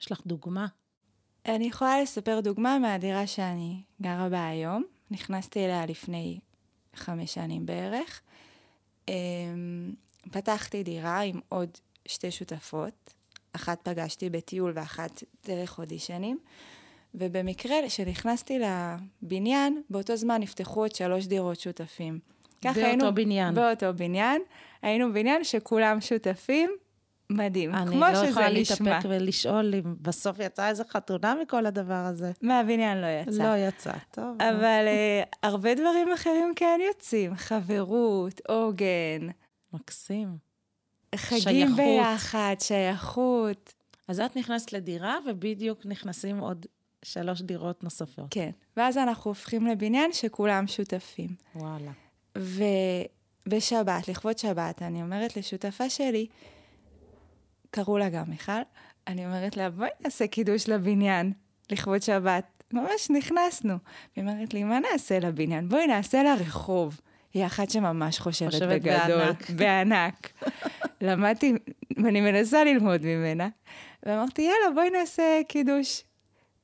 יש 0.00 0.12
לך 0.12 0.20
דוגמה? 0.26 0.66
אני 1.46 1.66
יכולה 1.66 2.02
לספר 2.02 2.40
דוגמה 2.40 2.78
מהדירה 2.78 3.26
שאני 3.26 3.82
גרה 4.02 4.28
בה 4.28 4.48
היום. 4.48 4.84
נכנסתי 5.10 5.64
אליה 5.64 5.86
לפני 5.86 6.40
חמש 6.94 7.34
שנים 7.34 7.66
בערך. 7.66 8.20
אמ, 9.08 9.14
פתחתי 10.30 10.82
דירה 10.82 11.20
עם 11.20 11.40
עוד 11.48 11.68
שתי 12.06 12.30
שותפות. 12.30 13.14
אחת 13.52 13.88
פגשתי 13.88 14.30
בטיול 14.30 14.72
ואחת 14.74 15.22
דרך 15.46 15.78
אודישנים. 15.78 16.38
ובמקרה 17.14 17.88
שנכנסתי 17.88 18.58
לבניין, 18.58 19.82
באותו 19.90 20.16
זמן 20.16 20.40
נפתחו 20.40 20.80
עוד 20.80 20.94
שלוש 20.94 21.26
דירות 21.26 21.60
שותפים. 21.60 22.18
באותו 22.64 22.80
היינו, 22.80 23.14
בניין. 23.14 23.54
באותו 23.54 23.94
בניין. 23.96 24.42
היינו 24.82 25.12
בניין 25.12 25.44
שכולם 25.44 26.00
שותפים, 26.00 26.70
מדהים, 27.30 27.72
כמו 27.72 27.86
שזה 27.86 27.94
נשמע. 27.94 28.08
אני 28.08 28.22
לא 28.22 28.28
יכולה 28.28 28.48
להתאפק 28.48 29.08
ולשאול 29.08 29.74
אם 29.74 29.94
בסוף 30.02 30.36
יצאה 30.38 30.68
איזה 30.68 30.84
חתונה 30.88 31.34
מכל 31.42 31.66
הדבר 31.66 31.94
הזה. 31.94 32.32
מהבניין 32.42 33.00
לא 33.00 33.06
יצא. 33.06 33.42
לא 33.42 33.68
יצא, 33.68 33.92
טוב. 34.10 34.42
אבל 34.42 34.86
uh, 34.86 35.36
הרבה 35.42 35.74
דברים 35.74 36.12
אחרים 36.12 36.52
כן 36.56 36.80
יוצאים, 36.88 37.34
חברות, 37.34 38.40
עוגן. 38.48 39.28
מקסים. 39.72 40.36
חגים 41.14 41.40
שייכות. 41.40 41.76
ביחד, 41.76 42.56
שייכות. 42.58 43.74
אז 44.08 44.20
את 44.20 44.36
נכנסת 44.36 44.72
לדירה, 44.72 45.18
ובדיוק 45.26 45.86
נכנסים 45.86 46.38
עוד 46.38 46.66
שלוש 47.02 47.42
דירות 47.42 47.84
נוספות. 47.84 48.26
כן, 48.30 48.50
ואז 48.76 48.98
אנחנו 48.98 49.30
הופכים 49.30 49.66
לבניין 49.66 50.12
שכולם 50.12 50.66
שותפים. 50.66 51.30
וואלה. 51.56 51.90
ובשבת, 53.46 54.08
לכבוד 54.08 54.38
שבת, 54.38 54.82
אני 54.82 55.02
אומרת 55.02 55.36
לשותפה 55.36 55.90
שלי, 55.90 56.26
קראו 57.74 57.98
לה 57.98 58.08
גם 58.08 58.24
מיכל, 58.28 58.52
אני 59.06 59.26
אומרת 59.26 59.56
לה, 59.56 59.70
בואי 59.70 59.88
נעשה 60.00 60.26
קידוש 60.26 60.68
לבניין, 60.68 61.32
לכבוד 61.70 62.02
שבת. 62.02 62.44
ממש 62.72 63.10
נכנסנו. 63.10 63.74
היא 64.16 64.24
אומרת 64.24 64.54
לי, 64.54 64.64
מה 64.64 64.78
נעשה 64.92 65.18
לבניין? 65.18 65.68
בואי 65.68 65.86
נעשה 65.86 66.22
לרחוב. 66.22 67.00
היא 67.34 67.46
אחת 67.46 67.70
שממש 67.70 68.18
חושבת, 68.18 68.52
חושבת 68.52 68.82
בגדול. 68.82 69.18
בענק. 69.18 69.50
בענק. 69.60 70.32
למדתי, 71.00 71.52
ואני 72.02 72.20
מנסה 72.20 72.64
ללמוד 72.64 73.00
ממנה. 73.02 73.48
ואמרתי, 74.02 74.42
יאללה, 74.42 74.74
בואי 74.74 74.90
נעשה 74.90 75.40
קידוש. 75.48 76.02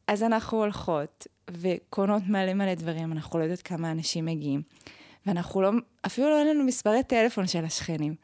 אז 0.06 0.22
אנחנו 0.22 0.58
הולכות 0.58 1.26
וקונות 1.50 2.22
מלא 2.28 2.54
מלא 2.54 2.74
דברים, 2.74 3.12
אנחנו 3.12 3.38
לא 3.38 3.44
יודעות 3.44 3.62
כמה 3.62 3.90
אנשים 3.90 4.24
מגיעים. 4.24 4.62
ואנחנו 5.26 5.62
לא, 5.62 5.70
אפילו 6.06 6.30
לא 6.30 6.38
אין 6.38 6.48
לנו 6.48 6.64
מספרי 6.64 7.02
טלפון 7.02 7.46
של 7.46 7.64
השכנים. 7.64 8.14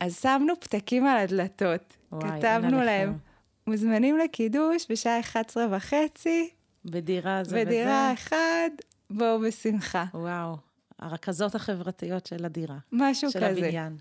אז 0.00 0.20
שמנו 0.20 0.54
פתקים 0.60 1.06
על 1.06 1.18
הדלתות. 1.18 1.96
וואי, 2.14 2.40
כתבנו 2.40 2.82
להם, 2.82 3.18
מוזמנים 3.66 4.18
לקידוש 4.18 4.86
בשעה 4.90 5.20
11 5.20 5.76
וחצי. 5.76 6.50
בדירה 6.84 7.44
זה 7.44 7.64
בדירה 7.64 8.10
וזה. 8.12 8.12
אחד, 8.12 8.70
בואו 9.10 9.40
בשמחה. 9.40 10.04
וואו, 10.14 10.56
הרכזות 10.98 11.54
החברתיות 11.54 12.26
של 12.26 12.44
הדירה. 12.44 12.76
משהו 12.92 13.30
של 13.30 13.38
כזה. 13.38 13.56
של 13.56 13.64
הבניין. 13.64 13.96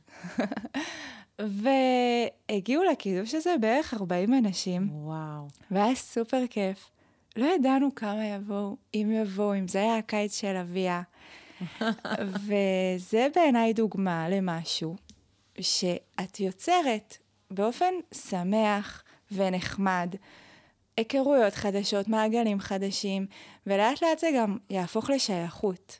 והגיעו 2.49 2.83
לקידוש 2.83 3.35
הזה 3.35 3.55
בערך 3.61 3.93
40 3.93 4.33
אנשים. 4.33 4.89
וואו. 4.91 5.47
והיה 5.71 5.95
סופר 5.95 6.47
כיף. 6.49 6.89
לא 7.35 7.45
ידענו 7.55 7.95
כמה 7.95 8.25
יבואו, 8.25 8.77
אם 8.93 9.11
יבואו, 9.21 9.55
אם 9.55 9.67
זה 9.67 9.79
היה 9.79 9.97
הקיץ 9.97 10.39
של 10.39 10.55
אביה. 10.55 11.01
וזה 12.45 13.27
בעיניי 13.35 13.73
דוגמה 13.73 14.29
למשהו 14.29 14.95
שאת 15.59 16.39
יוצרת 16.39 17.17
באופן 17.53 17.93
שמח 18.13 19.03
ונחמד, 19.31 20.15
היכרויות 20.97 21.53
חדשות, 21.53 22.07
מעגלים 22.07 22.59
חדשים, 22.59 23.27
ולאט 23.67 24.03
לאט 24.03 24.19
זה 24.19 24.27
גם 24.37 24.57
יהפוך 24.69 25.09
לשייכות. 25.09 25.99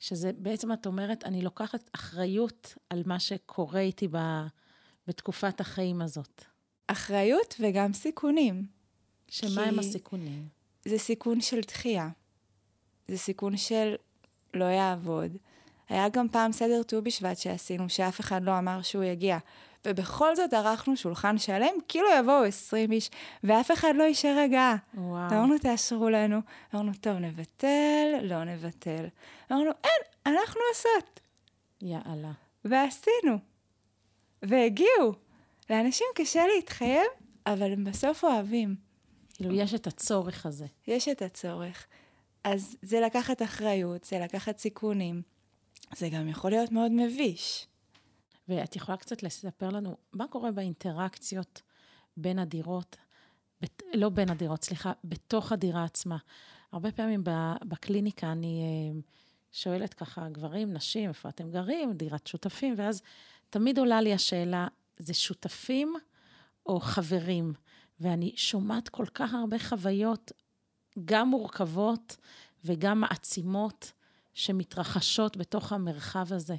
שזה 0.00 0.30
בעצם, 0.38 0.72
את 0.72 0.86
אומרת, 0.86 1.24
אני 1.24 1.42
לוקחת 1.42 1.90
אחריות 1.94 2.74
על 2.90 3.02
מה 3.06 3.20
שקורה 3.20 3.80
איתי 3.80 4.08
ב, 4.08 4.18
בתקופת 5.06 5.60
החיים 5.60 6.02
הזאת. 6.02 6.44
אחריות 6.86 7.54
וגם 7.60 7.92
סיכונים. 7.92 8.66
שמה 9.28 9.62
הם 9.62 9.78
הסיכונים? 9.78 10.48
זה 10.84 10.98
סיכון 10.98 11.40
של 11.40 11.60
דחייה. 11.60 12.08
זה 13.08 13.18
סיכון 13.18 13.56
של 13.56 13.94
לא 14.54 14.64
יעבוד. 14.64 15.36
היה 15.88 16.08
גם 16.08 16.28
פעם 16.28 16.52
סדר 16.52 16.82
ט"ו 16.82 17.02
בשבט 17.02 17.38
שעשינו, 17.38 17.88
שאף 17.88 18.20
אחד 18.20 18.42
לא 18.42 18.58
אמר 18.58 18.82
שהוא 18.82 19.04
יגיע. 19.04 19.38
ובכל 19.86 20.36
זאת 20.36 20.52
ערכנו 20.52 20.96
שולחן 20.96 21.38
שלם, 21.38 21.74
כאילו 21.88 22.06
יבואו 22.18 22.44
20 22.44 22.92
איש, 22.92 23.10
ואף 23.44 23.70
אחד 23.70 23.92
לא 23.96 24.04
אישר 24.04 24.38
הגעה. 24.44 24.76
וואו. 24.94 25.30
אמרנו, 25.30 25.58
תאשרו 25.58 26.08
לנו. 26.08 26.40
אמרנו, 26.74 26.92
טוב, 27.00 27.16
נבטל, 27.16 28.20
לא 28.22 28.44
נבטל. 28.44 29.06
אמרנו, 29.52 29.70
אין, 29.84 30.32
אנחנו 30.34 30.60
עושות. 30.72 31.20
יאללה. 31.82 32.32
ועשינו. 32.64 33.38
והגיעו. 34.42 35.12
לאנשים 35.70 36.06
קשה 36.14 36.42
להתחייב, 36.54 37.06
אבל 37.46 37.72
הם 37.72 37.84
בסוף 37.84 38.24
אוהבים. 38.24 38.76
כאילו, 39.34 39.54
יש 39.54 39.74
את 39.74 39.86
הצורך 39.86 40.46
הזה. 40.46 40.66
יש 40.86 41.08
את 41.08 41.22
הצורך. 41.22 41.86
אז 42.44 42.76
זה 42.82 43.00
לקחת 43.00 43.42
אחריות, 43.42 44.04
זה 44.04 44.18
לקחת 44.18 44.58
סיכונים. 44.58 45.22
זה 45.96 46.08
גם 46.08 46.28
יכול 46.28 46.50
להיות 46.50 46.72
מאוד 46.72 46.92
מביש. 46.92 47.66
ואת 48.50 48.76
יכולה 48.76 48.96
קצת 48.96 49.22
לספר 49.22 49.68
לנו 49.68 49.96
מה 50.12 50.28
קורה 50.28 50.52
באינטראקציות 50.52 51.62
בין 52.16 52.38
הדירות, 52.38 52.96
בת, 53.60 53.82
לא 53.94 54.08
בין 54.08 54.30
הדירות, 54.30 54.64
סליחה, 54.64 54.92
בתוך 55.04 55.52
הדירה 55.52 55.84
עצמה. 55.84 56.16
הרבה 56.72 56.92
פעמים 56.92 57.24
בקליניקה 57.64 58.32
אני 58.32 58.62
אה, 58.62 59.00
שואלת 59.52 59.94
ככה, 59.94 60.28
גברים, 60.28 60.72
נשים, 60.72 61.08
איפה 61.08 61.28
אתם 61.28 61.50
גרים, 61.50 61.92
דירת 61.92 62.26
שותפים, 62.26 62.74
ואז 62.76 63.02
תמיד 63.50 63.78
עולה 63.78 64.00
לי 64.00 64.14
השאלה, 64.14 64.68
זה 64.98 65.14
שותפים 65.14 65.94
או 66.66 66.80
חברים? 66.80 67.52
ואני 68.00 68.32
שומעת 68.36 68.88
כל 68.88 69.06
כך 69.14 69.34
הרבה 69.34 69.58
חוויות, 69.58 70.32
גם 71.04 71.28
מורכבות 71.28 72.16
וגם 72.64 73.00
מעצימות, 73.00 73.92
שמתרחשות 74.34 75.36
בתוך 75.36 75.72
המרחב 75.72 76.32
הזה. 76.32 76.56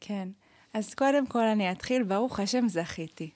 כן. 0.00 0.28
אז 0.74 0.94
קודם 0.94 1.26
כל 1.26 1.42
אני 1.42 1.72
אתחיל, 1.72 2.02
ברוך 2.02 2.40
השם 2.40 2.68
זכיתי. 2.68 3.30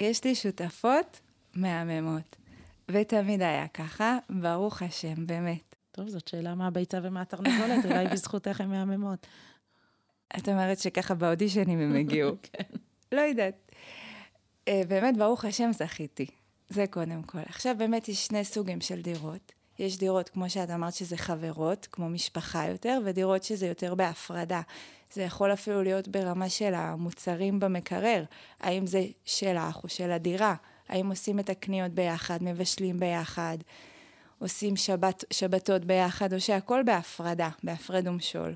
יש 0.00 0.24
לי 0.24 0.34
שותפות 0.34 1.20
מהממות, 1.54 2.36
ותמיד 2.88 3.42
היה 3.42 3.68
ככה, 3.68 4.18
ברוך 4.30 4.82
השם, 4.82 5.26
באמת. 5.26 5.76
טוב, 5.92 6.08
זאת 6.08 6.28
שאלה 6.28 6.54
מה 6.54 6.66
הביצה 6.66 6.98
ומה 7.02 7.20
התרנגולת, 7.20 7.84
אולי 7.84 8.08
בזכותך 8.12 8.60
הן 8.60 8.68
מהממות. 8.68 9.26
את 10.38 10.48
אומרת 10.48 10.78
שככה 10.78 11.14
באודישנים 11.14 11.78
הם 11.78 11.96
הגיעו. 11.96 12.32
כן. 12.52 12.64
לא 13.12 13.20
יודעת. 13.20 13.72
אה, 14.68 14.82
באמת, 14.88 15.16
ברוך 15.16 15.44
השם, 15.44 15.70
זכיתי. 15.72 16.26
זה 16.68 16.86
קודם 16.90 17.22
כל. 17.22 17.38
עכשיו 17.46 17.74
באמת 17.78 18.08
יש 18.08 18.26
שני 18.26 18.44
סוגים 18.44 18.80
של 18.80 19.02
דירות. 19.02 19.52
יש 19.78 19.98
דירות, 19.98 20.28
כמו 20.28 20.50
שאת 20.50 20.70
אמרת, 20.70 20.94
שזה 20.94 21.16
חברות, 21.16 21.88
כמו 21.92 22.08
משפחה 22.08 22.68
יותר, 22.68 23.00
ודירות 23.04 23.42
שזה 23.42 23.66
יותר 23.66 23.94
בהפרדה. 23.94 24.60
זה 25.12 25.22
יכול 25.22 25.52
אפילו 25.52 25.82
להיות 25.82 26.08
ברמה 26.08 26.48
של 26.48 26.74
המוצרים 26.74 27.60
במקרר. 27.60 28.24
האם 28.60 28.86
זה 28.86 29.06
שלך 29.24 29.84
או 29.84 29.88
של 29.88 30.10
הדירה? 30.10 30.54
האם 30.88 31.10
עושים 31.10 31.38
את 31.38 31.50
הקניות 31.50 31.92
ביחד, 31.92 32.38
מבשלים 32.42 33.00
ביחד, 33.00 33.58
עושים 34.38 34.76
שבת, 34.76 35.24
שבתות 35.32 35.84
ביחד, 35.84 36.32
או 36.32 36.40
שהכל 36.40 36.82
בהפרדה, 36.82 37.48
בהפרד 37.64 38.08
ומשול. 38.08 38.54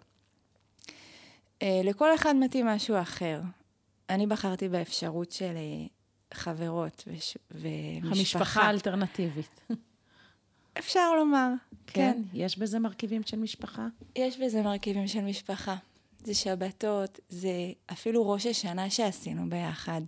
אה, 1.62 1.80
לכל 1.84 2.14
אחד 2.14 2.36
מתאים 2.36 2.66
משהו 2.66 3.00
אחר. 3.00 3.40
אני 4.10 4.26
בחרתי 4.26 4.68
באפשרות 4.68 5.32
של 5.32 5.56
אה, 5.56 5.86
חברות 6.34 7.04
וש... 7.06 7.36
ומשפחה. 7.50 8.08
המשפחה 8.18 8.62
האלטרנטיבית. 8.62 9.60
אפשר 10.78 11.14
לומר, 11.16 11.48
כן. 11.86 12.12
כן. 12.12 12.22
יש 12.32 12.58
בזה 12.58 12.78
מרכיבים 12.78 13.22
של 13.22 13.38
משפחה? 13.38 13.86
יש 14.16 14.38
בזה 14.38 14.62
מרכיבים 14.62 15.06
של 15.06 15.20
משפחה. 15.20 15.76
זה 16.24 16.34
שבתות, 16.34 17.20
זה 17.28 17.72
אפילו 17.92 18.30
ראש 18.30 18.46
השנה 18.46 18.90
שעשינו 18.90 19.50
ביחד. 19.50 20.02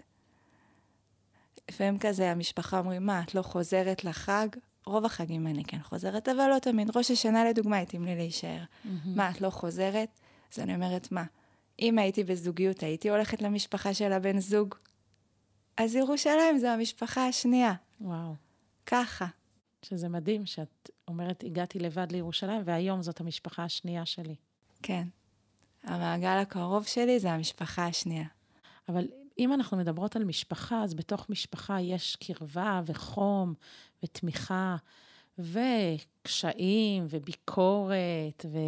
לפעמים 1.68 1.98
כזה 1.98 2.30
המשפחה 2.30 2.78
אומרים, 2.78 3.06
מה, 3.06 3.22
את 3.22 3.34
לא 3.34 3.42
חוזרת 3.42 4.04
לחג? 4.04 4.46
רוב 4.86 5.04
החגים 5.04 5.46
אני 5.46 5.64
כן 5.64 5.82
חוזרת, 5.82 6.28
אבל 6.28 6.48
לא 6.48 6.58
תמיד. 6.58 6.96
ראש 6.96 7.10
השנה 7.10 7.44
לדוגמה 7.44 7.78
התאים 7.78 8.04
לי 8.04 8.16
להישאר. 8.16 8.62
Mm-hmm. 8.62 8.88
מה, 9.06 9.30
את 9.30 9.40
לא 9.40 9.50
חוזרת? 9.50 10.20
אז 10.52 10.58
אני 10.58 10.74
אומרת, 10.74 11.12
מה, 11.12 11.24
אם 11.80 11.98
הייתי 11.98 12.24
בזוגיות, 12.24 12.82
הייתי 12.82 13.10
הולכת 13.10 13.42
למשפחה 13.42 13.94
של 13.94 14.12
הבן 14.12 14.38
זוג? 14.38 14.74
אז 15.76 15.94
ירושלים 15.94 16.58
זו 16.58 16.66
המשפחה 16.66 17.28
השנייה. 17.28 17.72
וואו. 18.00 18.34
ככה. 18.86 19.26
שזה 19.82 20.08
מדהים 20.08 20.46
שאת 20.46 20.90
אומרת, 21.08 21.44
הגעתי 21.44 21.78
לבד 21.78 22.12
לירושלים, 22.12 22.62
והיום 22.64 23.02
זאת 23.02 23.20
המשפחה 23.20 23.64
השנייה 23.64 24.06
שלי. 24.06 24.34
כן. 24.82 25.08
המעגל 25.84 26.38
הקרוב 26.42 26.86
שלי 26.86 27.20
זה 27.20 27.32
המשפחה 27.32 27.86
השנייה. 27.86 28.26
אבל 28.88 29.08
אם 29.38 29.52
אנחנו 29.52 29.76
מדברות 29.76 30.16
על 30.16 30.24
משפחה, 30.24 30.82
אז 30.82 30.94
בתוך 30.94 31.30
משפחה 31.30 31.80
יש 31.80 32.16
קרבה 32.16 32.80
וחום 32.86 33.54
ותמיכה 34.02 34.76
וקשיים 35.38 37.04
וביקורת 37.08 38.46
ו... 38.52 38.58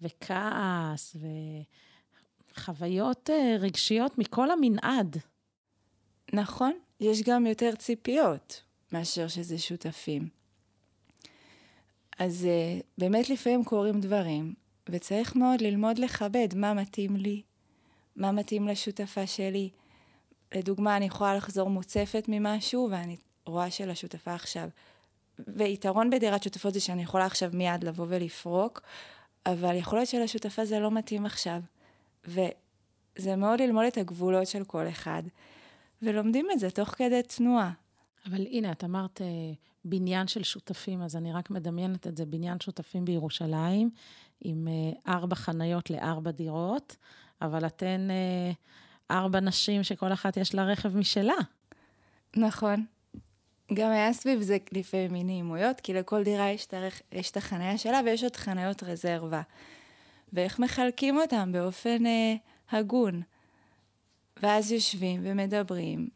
וכעס 0.00 1.16
וחוויות 2.52 3.30
אה, 3.30 3.56
רגשיות 3.60 4.18
מכל 4.18 4.50
המנעד. 4.50 5.16
נכון, 6.32 6.72
יש 7.00 7.22
גם 7.22 7.46
יותר 7.46 7.74
ציפיות 7.74 8.62
מאשר 8.92 9.28
שזה 9.28 9.58
שותפים. 9.58 10.28
אז 12.18 12.46
uh, 12.46 12.82
באמת 12.98 13.30
לפעמים 13.30 13.64
קורים 13.64 14.00
דברים, 14.00 14.54
וצריך 14.88 15.36
מאוד 15.36 15.60
ללמוד 15.60 15.98
לכבד 15.98 16.48
מה 16.54 16.74
מתאים 16.74 17.16
לי, 17.16 17.42
מה 18.16 18.32
מתאים 18.32 18.68
לשותפה 18.68 19.26
שלי. 19.26 19.70
לדוגמה, 20.54 20.96
אני 20.96 21.04
יכולה 21.04 21.34
לחזור 21.34 21.70
מוצפת 21.70 22.24
ממשהו, 22.28 22.88
ואני 22.90 23.16
רואה 23.46 23.70
שלשותפה 23.70 24.34
עכשיו... 24.34 24.68
ויתרון 25.38 26.10
בדירת 26.10 26.42
שותפות 26.42 26.74
זה 26.74 26.80
שאני 26.80 27.02
יכולה 27.02 27.26
עכשיו 27.26 27.50
מיד 27.52 27.84
לבוא 27.84 28.06
ולפרוק, 28.08 28.82
אבל 29.46 29.74
יכול 29.74 29.98
להיות 29.98 30.08
שלשותפה 30.08 30.64
זה 30.64 30.78
לא 30.78 30.90
מתאים 30.90 31.26
עכשיו. 31.26 31.60
וזה 32.24 33.36
מאוד 33.36 33.60
ללמוד 33.60 33.84
את 33.84 33.96
הגבולות 33.96 34.46
של 34.46 34.64
כל 34.64 34.88
אחד, 34.88 35.22
ולומדים 36.02 36.46
את 36.52 36.58
זה 36.58 36.70
תוך 36.70 36.88
כדי 36.88 37.22
תנועה. 37.22 37.70
אבל 38.26 38.46
הנה, 38.50 38.72
את 38.72 38.84
אמרת 38.84 39.22
אה, 39.22 39.26
בניין 39.84 40.28
של 40.28 40.42
שותפים, 40.42 41.02
אז 41.02 41.16
אני 41.16 41.32
רק 41.32 41.50
מדמיינת 41.50 42.06
את 42.06 42.16
זה, 42.16 42.26
בניין 42.26 42.60
שותפים 42.60 43.04
בירושלים, 43.04 43.90
עם 44.40 44.68
אה, 44.68 45.12
ארבע 45.14 45.34
חניות 45.34 45.90
לארבע 45.90 46.30
דירות, 46.30 46.96
אבל 47.42 47.66
אתן 47.66 48.08
אה, 48.10 48.52
ארבע 49.16 49.40
נשים 49.40 49.82
שכל 49.82 50.12
אחת 50.12 50.36
יש 50.36 50.54
לה 50.54 50.64
רכב 50.64 50.96
משלה. 50.96 51.34
נכון. 52.36 52.84
גם 53.74 53.90
היה 53.90 54.12
סביב 54.12 54.40
זה 54.40 54.56
לפעמים 54.72 55.12
מי 55.12 55.24
נעימויות, 55.24 55.80
כי 55.80 55.94
לכל 55.94 56.22
דירה 56.22 56.50
יש, 56.50 56.66
תארך, 56.66 57.02
יש 57.12 57.30
את 57.30 57.36
החניה 57.36 57.78
שלה 57.78 58.00
ויש 58.04 58.22
עוד 58.22 58.36
חניות 58.36 58.82
רזרבה. 58.82 59.42
ואיך 60.32 60.58
מחלקים 60.58 61.16
אותם 61.18 61.52
באופן 61.52 62.06
אה, 62.06 62.34
הגון. 62.70 63.22
ואז 64.42 64.72
יושבים 64.72 65.20
ומדברים, 65.24 66.08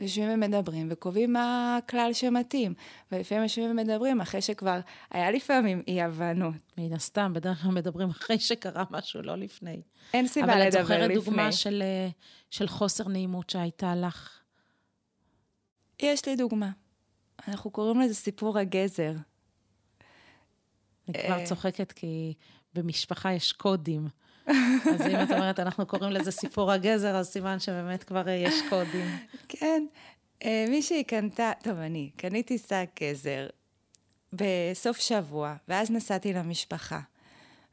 יושבים 0.00 0.28
ומדברים 0.34 0.88
וקובעים 0.90 1.32
מה 1.32 1.76
הכלל 1.76 2.10
שמתאים. 2.12 2.74
ולפעמים 3.12 3.42
יושבים 3.42 3.70
ומדברים 3.70 4.20
אחרי 4.20 4.42
שכבר 4.42 4.80
היה 5.10 5.30
לפעמים 5.30 5.82
אי-הבנות. 5.88 6.54
מן 6.78 6.92
הסתם, 6.92 7.32
בדרך 7.34 7.62
כלל 7.62 7.70
מדברים 7.70 8.10
אחרי 8.10 8.38
שקרה 8.38 8.84
משהו, 8.90 9.22
לא 9.22 9.36
לפני. 9.36 9.82
אין 10.14 10.28
סיבה 10.28 10.46
לדבר 10.46 10.66
לפני. 10.66 10.80
אבל 10.80 11.06
את 11.06 11.12
זוכרת 11.12 11.24
דוגמה 11.24 11.52
של, 11.52 11.82
אה, 11.82 12.08
של 12.50 12.68
חוסר 12.68 13.08
נעימות 13.08 13.50
שהייתה 13.50 13.94
לך? 13.94 14.38
יש 16.02 16.26
לי 16.26 16.36
דוגמה. 16.36 16.70
אנחנו 17.48 17.70
קוראים 17.70 18.00
לזה 18.00 18.14
סיפור 18.14 18.58
הגזר. 18.58 19.12
אני 21.08 21.22
כבר 21.26 21.40
אה. 21.40 21.44
צוחקת 21.44 21.92
כי 21.92 22.34
במשפחה 22.74 23.32
יש 23.32 23.52
קודים. 23.52 24.08
אז 24.94 25.00
אם 25.10 25.22
את 25.22 25.30
אומרת, 25.30 25.60
אנחנו 25.60 25.86
קוראים 25.86 26.12
לזה 26.12 26.30
סיפור 26.30 26.72
הגזר, 26.72 27.16
אז 27.16 27.26
סימן 27.26 27.58
שבאמת 27.58 28.04
כבר 28.04 28.28
יש 28.28 28.54
קודים. 28.68 29.16
כן. 29.48 29.86
אה, 30.44 30.64
מישהי 30.68 31.04
קנתה, 31.04 31.52
טוב, 31.62 31.78
אני 31.78 32.10
קניתי 32.16 32.58
שק 32.58 32.90
גזר 33.02 33.46
בסוף 34.32 35.00
שבוע, 35.00 35.54
ואז 35.68 35.90
נסעתי 35.90 36.32
למשפחה, 36.32 37.00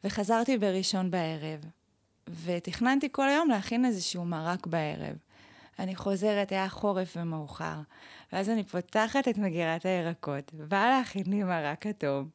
וחזרתי 0.03 0.57
בראשון 0.57 1.11
בערב, 1.11 1.59
ותכננתי 2.43 3.07
כל 3.11 3.29
היום 3.29 3.49
להכין 3.49 3.85
איזשהו 3.85 4.25
מרק 4.25 4.67
בערב. 4.67 5.15
אני 5.79 5.95
חוזרת, 5.95 6.51
היה 6.51 6.69
חורף 6.69 7.17
ומאוחר, 7.17 7.75
ואז 8.33 8.49
אני 8.49 8.63
פותחת 8.63 9.27
את 9.27 9.37
מגירת 9.37 9.85
הירקות, 9.85 10.51
באה 10.53 10.89
להכין 10.89 11.23
לי 11.27 11.43
מרק 11.43 11.87
אטום, 11.87 12.29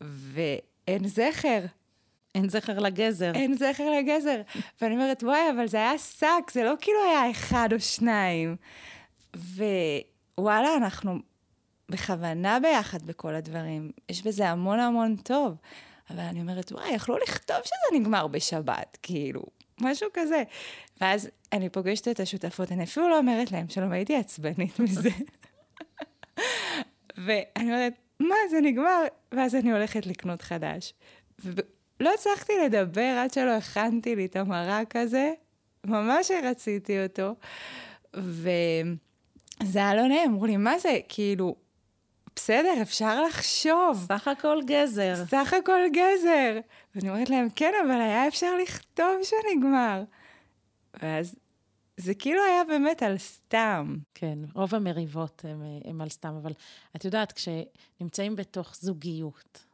ואין 0.00 1.08
זכר. 1.08 1.60
אין 2.34 2.48
זכר 2.48 2.78
לגזר. 2.78 3.32
אין 3.34 3.54
זכר 3.54 3.90
לגזר. 3.90 4.40
ואני 4.80 4.94
אומרת, 4.94 5.22
וואי, 5.22 5.50
אבל 5.56 5.66
זה 5.66 5.76
היה 5.76 5.98
שק, 5.98 6.50
זה 6.52 6.64
לא 6.64 6.74
כאילו 6.80 6.98
היה 7.04 7.30
אחד 7.30 7.68
או 7.72 7.80
שניים. 7.80 8.56
ווואלה, 9.36 10.76
אנחנו 10.76 11.18
בכוונה 11.88 12.60
ביחד 12.60 13.02
בכל 13.02 13.34
הדברים. 13.34 13.90
יש 14.08 14.22
בזה 14.22 14.48
המון 14.48 14.80
המון 14.80 15.16
טוב. 15.16 15.56
אבל 16.10 16.20
אני 16.20 16.40
אומרת, 16.40 16.72
וואי, 16.72 16.90
יכלו 16.90 17.18
לכתוב 17.18 17.56
שזה 17.64 17.98
נגמר 18.00 18.26
בשבת, 18.26 18.98
כאילו, 19.02 19.42
משהו 19.80 20.08
כזה. 20.14 20.42
ואז 21.00 21.28
אני 21.52 21.68
פוגשת 21.68 22.08
את 22.08 22.20
השותפות, 22.20 22.72
אני 22.72 22.84
אפילו 22.84 23.08
לא 23.08 23.18
אומרת 23.18 23.52
להם, 23.52 23.68
שלום, 23.68 23.92
הייתי 23.92 24.16
עצבנית 24.16 24.80
מזה. 24.80 25.10
ואני 27.24 27.64
אומרת, 27.64 27.92
מה, 28.20 28.36
זה 28.50 28.60
נגמר? 28.60 29.02
ואז 29.32 29.54
אני 29.54 29.72
הולכת 29.72 30.06
לקנות 30.06 30.42
חדש. 30.42 30.94
ולא 32.04 32.14
הצלחתי 32.14 32.52
לדבר 32.64 33.16
עד 33.18 33.32
שלא 33.32 33.50
הכנתי 33.50 34.16
לי 34.16 34.26
את 34.26 34.36
המרק 34.36 34.96
הזה, 34.96 35.32
ממש 35.86 36.30
רציתי 36.42 37.02
אותו. 37.02 37.34
וזה 38.14 39.78
היה 39.78 39.94
לא 39.94 40.02
נעים, 40.08 40.30
אמרו 40.30 40.46
לי, 40.46 40.56
מה 40.56 40.78
זה? 40.78 40.98
כאילו, 41.08 41.56
בסדר, 42.36 42.82
אפשר 42.82 43.22
לחשוב. 43.22 44.06
סך 44.08 44.28
הכל 44.28 44.60
גזר. 44.66 45.14
סך 45.26 45.54
הכל 45.62 45.80
גזר. 45.92 46.60
ואני 46.94 47.10
אומרת 47.10 47.30
להם, 47.30 47.48
כן, 47.56 47.72
אבל 47.86 48.00
היה 48.00 48.28
אפשר 48.28 48.56
לכתוב 48.62 49.14
שנגמר. 49.22 50.02
ואז 51.02 51.34
זה 51.96 52.14
כאילו 52.14 52.40
היה 52.44 52.64
באמת 52.64 53.02
על 53.02 53.18
סתם. 53.18 53.96
כן, 54.14 54.38
רוב 54.54 54.74
המריבות 54.74 55.44
הן 55.84 56.00
על 56.00 56.08
סתם, 56.08 56.34
אבל 56.42 56.52
את 56.96 57.04
יודעת, 57.04 57.32
כשנמצאים 57.32 58.36
בתוך 58.36 58.76
זוגיות, 58.76 59.64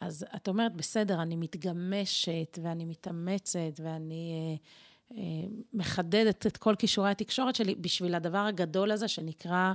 אז 0.00 0.26
את 0.36 0.48
אומרת, 0.48 0.74
בסדר, 0.76 1.22
אני 1.22 1.36
מתגמשת 1.36 2.58
ואני 2.62 2.84
מתאמצת 2.84 3.80
ואני 3.82 4.32
אה, 4.32 5.16
אה, 5.16 5.48
מחדדת 5.72 6.46
את 6.46 6.56
כל 6.56 6.74
כישורי 6.78 7.10
התקשורת 7.10 7.56
שלי 7.56 7.74
בשביל 7.74 8.14
הדבר 8.14 8.38
הגדול 8.38 8.90
הזה 8.90 9.08
שנקרא 9.08 9.72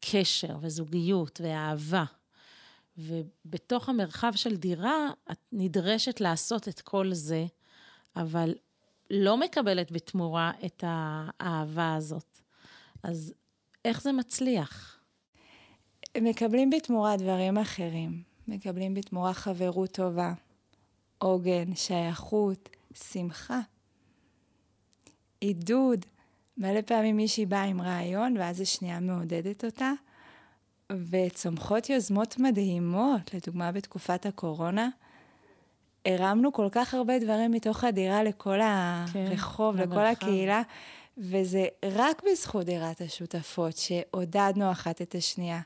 קשר 0.00 0.56
וזוגיות 0.60 1.40
ואהבה. 1.44 2.04
ובתוך 2.98 3.88
המרחב 3.88 4.32
של 4.36 4.56
דירה, 4.56 5.10
את 5.32 5.38
נדרשת 5.52 6.20
לעשות 6.20 6.68
את 6.68 6.80
כל 6.80 7.12
זה, 7.12 7.46
אבל 8.16 8.54
לא 9.10 9.36
מקבלת 9.36 9.92
בתמורה 9.92 10.52
את 10.66 10.84
האהבה 10.86 11.94
הזאת. 11.94 12.38
אז 13.02 13.34
איך 13.84 14.02
זה 14.02 14.12
מצליח? 14.12 15.00
מקבלים 16.18 16.70
בתמורה 16.70 17.16
דברים 17.16 17.58
אחרים. 17.58 18.22
מקבלים 18.48 18.94
בתמורה 18.94 19.34
חברות 19.34 19.90
טובה, 19.90 20.32
עוגן, 21.18 21.74
שייכות, 21.74 22.68
שמחה, 22.94 23.60
עידוד. 25.40 26.06
מלא 26.58 26.80
פעמים 26.80 27.16
מישהי 27.16 27.46
באה 27.46 27.62
עם 27.62 27.80
רעיון, 27.80 28.36
ואז 28.36 28.60
השנייה 28.60 29.00
מעודדת 29.00 29.64
אותה, 29.64 29.92
וצומחות 31.10 31.90
יוזמות 31.90 32.38
מדהימות, 32.38 33.34
לדוגמה 33.34 33.72
בתקופת 33.72 34.26
הקורונה. 34.26 34.88
הרמנו 36.04 36.52
כל 36.52 36.68
כך 36.72 36.94
הרבה 36.94 37.18
דברים 37.18 37.52
מתוך 37.52 37.84
הדירה 37.84 38.22
לכל 38.22 38.58
כן, 39.12 39.26
הרחוב, 39.30 39.76
למרחב. 39.76 39.92
לכל 39.92 40.06
הקהילה, 40.06 40.62
וזה 41.18 41.66
רק 41.84 42.22
בזכות 42.30 42.66
דירת 42.66 43.00
השותפות 43.00 43.76
שעודדנו 43.76 44.70
אחת 44.70 45.02
את 45.02 45.14
השנייה. 45.14 45.60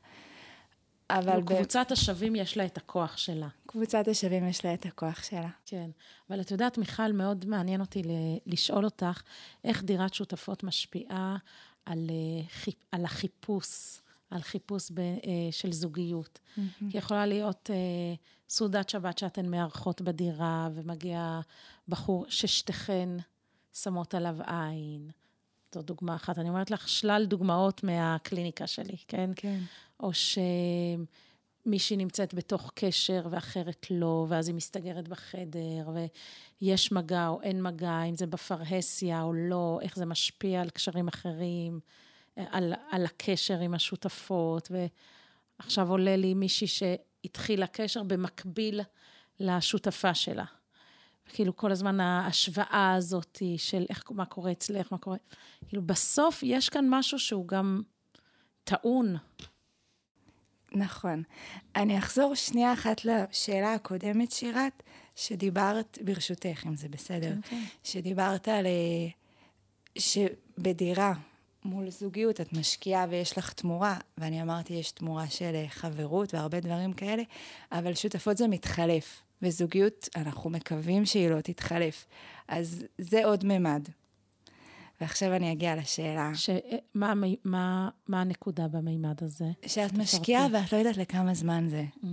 אבל... 1.19 1.43
קבוצת 1.47 1.87
ב... 1.89 1.93
השווים 1.93 2.37
יש 2.37 2.57
לה 2.57 2.67
את 2.67 2.77
הכוח 2.77 3.17
שלה. 3.17 3.49
קבוצת 3.67 4.09
השווים 4.09 4.49
יש 4.49 4.65
לה 4.65 4.75
את 4.75 4.87
הכוח 4.87 5.23
שלה. 5.23 5.49
כן. 5.67 5.91
אבל 6.31 6.41
את 6.41 6.51
יודעת, 6.51 6.79
מיכל, 6.79 7.13
מאוד 7.13 7.45
מעניין 7.47 7.81
אותי 7.81 8.03
לשאול 8.47 8.85
אותך, 8.85 9.23
איך 9.65 9.83
דירת 9.83 10.15
שותפות 10.15 10.65
משפיעה 10.65 11.37
על, 11.87 12.11
אה, 12.11 12.73
על 12.93 13.05
החיפוש, 13.05 14.01
על 14.31 14.41
חיפוש 14.41 14.91
ב, 14.91 14.99
אה, 15.01 15.15
של 15.51 15.73
זוגיות. 15.73 16.39
Mm-hmm. 16.39 16.61
כי 16.91 16.99
יכולה 16.99 17.27
להיות 17.27 17.71
אה, 17.73 18.15
סעודת 18.49 18.89
שבת 18.89 19.19
שאתן 19.19 19.47
מארחות 19.47 20.01
בדירה, 20.01 20.69
ומגיע 20.75 21.41
בחור 21.89 22.27
ששתיכן 22.29 23.09
שמות 23.73 24.15
עליו 24.15 24.37
עין. 24.47 25.11
זו 25.75 25.83
דוגמה 25.83 26.17
אחת. 26.17 26.39
אני 26.39 26.49
אומרת 26.49 26.71
לך 26.71 26.89
שלל 26.89 27.27
דוגמאות 27.29 27.85
מהקליניקה 27.85 28.67
שלי, 28.67 28.97
כן? 29.09 29.31
כן. 29.37 29.59
או 30.03 30.13
ש... 30.13 30.39
מישהי 31.67 31.97
נמצאת 31.97 32.35
בתוך 32.35 32.73
קשר 32.75 33.27
ואחרת 33.31 33.87
לא, 33.91 34.27
ואז 34.29 34.49
היא 34.49 34.55
מסתגרת 34.55 35.09
בחדר, 35.09 35.89
ויש 36.61 36.93
מגע 36.93 37.29
או 37.29 37.43
אין 37.43 37.63
מגע, 37.63 38.03
אם 38.03 38.17
זה 38.17 38.27
בפרהסיה 38.27 39.23
או 39.23 39.33
לא, 39.33 39.79
איך 39.83 39.97
זה 39.97 40.07
משפיע 40.07 40.61
על 40.61 40.71
קשרים 40.71 41.09
אחרים, 41.09 41.81
על, 42.37 42.73
על 42.91 43.05
הקשר 43.05 43.59
עם 43.59 43.75
השותפות. 43.75 44.71
ועכשיו 45.61 45.91
עולה 45.91 46.17
לי 46.17 46.35
מישהי 46.35 46.67
שהתחילה 46.67 47.67
קשר 47.67 48.03
במקביל 48.03 48.81
לשותפה 49.41 50.15
שלה. 50.15 50.45
כאילו 51.33 51.57
כל 51.57 51.73
הזמן 51.73 52.01
ההשוואה 52.01 52.95
הזאת 52.97 53.43
של 53.57 53.87
איך, 53.91 54.05
מה 54.11 54.25
קורה 54.25 54.53
אצלך, 54.53 54.93
מה 54.93 54.99
קורה... 54.99 55.17
כאילו 55.69 55.83
בסוף 55.83 56.43
יש 56.43 56.69
כאן 56.69 56.87
משהו 56.89 57.19
שהוא 57.19 57.49
גם 57.49 57.83
טעון. 58.65 59.17
נכון. 60.73 61.23
אני 61.77 61.99
אחזור 61.99 62.35
שנייה 62.35 62.73
אחת 62.73 63.05
לשאלה 63.05 63.75
הקודמת, 63.75 64.33
שירת, 64.33 64.83
שדיברת, 65.17 65.99
ברשותך, 66.05 66.63
אם 66.67 66.77
זה 66.77 66.89
בסדר, 66.89 67.33
okay. 67.41 67.49
כן, 67.49 67.57
כן. 67.57 67.65
שדיברת 67.85 68.49
על... 68.49 68.67
אה, 68.67 69.09
שבדירה 69.99 71.13
מול 71.65 71.91
זוגיות 71.91 72.41
את 72.41 72.53
משקיעה 72.53 73.07
ויש 73.11 73.39
לך 73.39 73.53
תמורה, 73.53 73.97
ואני 74.19 74.43
אמרתי, 74.43 74.75
יש 74.75 74.91
תמורה 74.91 75.31
של 75.31 75.53
אה, 75.55 75.67
חברות 75.69 76.35
והרבה 76.35 76.61
דברים 76.61 76.93
כאלה, 76.93 77.23
אבל 77.73 77.95
שותפות 77.95 78.37
זה 78.37 78.49
מתחלף. 78.49 79.23
וזוגיות, 79.43 80.09
אנחנו 80.17 80.51
מקווים 80.51 81.07
שהיא 81.07 81.29
לא 81.29 81.41
תתחלף. 81.41 82.07
אז 82.49 82.85
זה 82.99 83.25
עוד 83.25 83.45
ממד. 83.45 83.89
ועכשיו 85.01 85.37
אני 85.37 85.53
אגיע 85.53 85.77
לשאלה. 85.77 86.31
ש... 86.35 86.51
מה, 86.95 87.13
מה, 87.45 87.89
מה 88.09 88.21
הנקודה 88.21 88.69
במימד 88.69 89.25
הזה? 89.25 89.51
שאת 89.67 89.93
משקיעה 89.93 90.47
ואת 90.53 90.73
לא 90.73 90.79
יודעת 90.79 90.97
לכמה 90.97 91.35
זמן 91.35 91.69
זה. 91.69 91.85
Mm. 92.03 92.07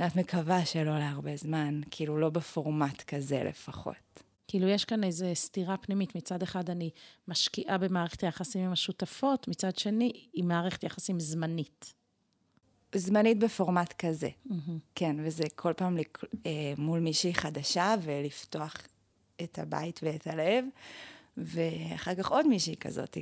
ואת 0.00 0.16
מקווה 0.16 0.66
שלא 0.66 0.98
להרבה 0.98 1.36
זמן, 1.36 1.80
כאילו 1.90 2.18
לא 2.18 2.30
בפורמט 2.30 3.02
כזה 3.02 3.42
לפחות. 3.44 4.22
כאילו 4.48 4.68
יש 4.68 4.84
כאן 4.84 5.04
איזו 5.04 5.26
סתירה 5.34 5.76
פנימית. 5.76 6.14
מצד 6.14 6.42
אחד 6.42 6.70
אני 6.70 6.90
משקיעה 7.28 7.78
במערכת 7.78 8.24
היחסים 8.24 8.64
עם 8.64 8.72
השותפות, 8.72 9.48
מצד 9.48 9.76
שני 9.76 10.12
היא 10.32 10.44
מערכת 10.44 10.84
יחסים 10.84 11.20
זמנית. 11.20 11.94
זמנית 12.94 13.38
בפורמט 13.38 13.92
כזה, 13.98 14.28
mm-hmm. 14.28 14.70
כן, 14.94 15.16
וזה 15.24 15.44
כל 15.54 15.72
פעם 15.72 15.96
לק... 15.96 16.24
אה, 16.46 16.50
מול 16.78 17.00
מישהי 17.00 17.34
חדשה 17.34 17.94
ולפתוח 18.02 18.76
את 19.42 19.58
הבית 19.58 20.00
ואת 20.02 20.26
הלב, 20.26 20.64
ואחר 21.36 22.14
כך 22.14 22.28
עוד 22.28 22.46
מישהי 22.46 22.76
כזאת. 22.76 23.16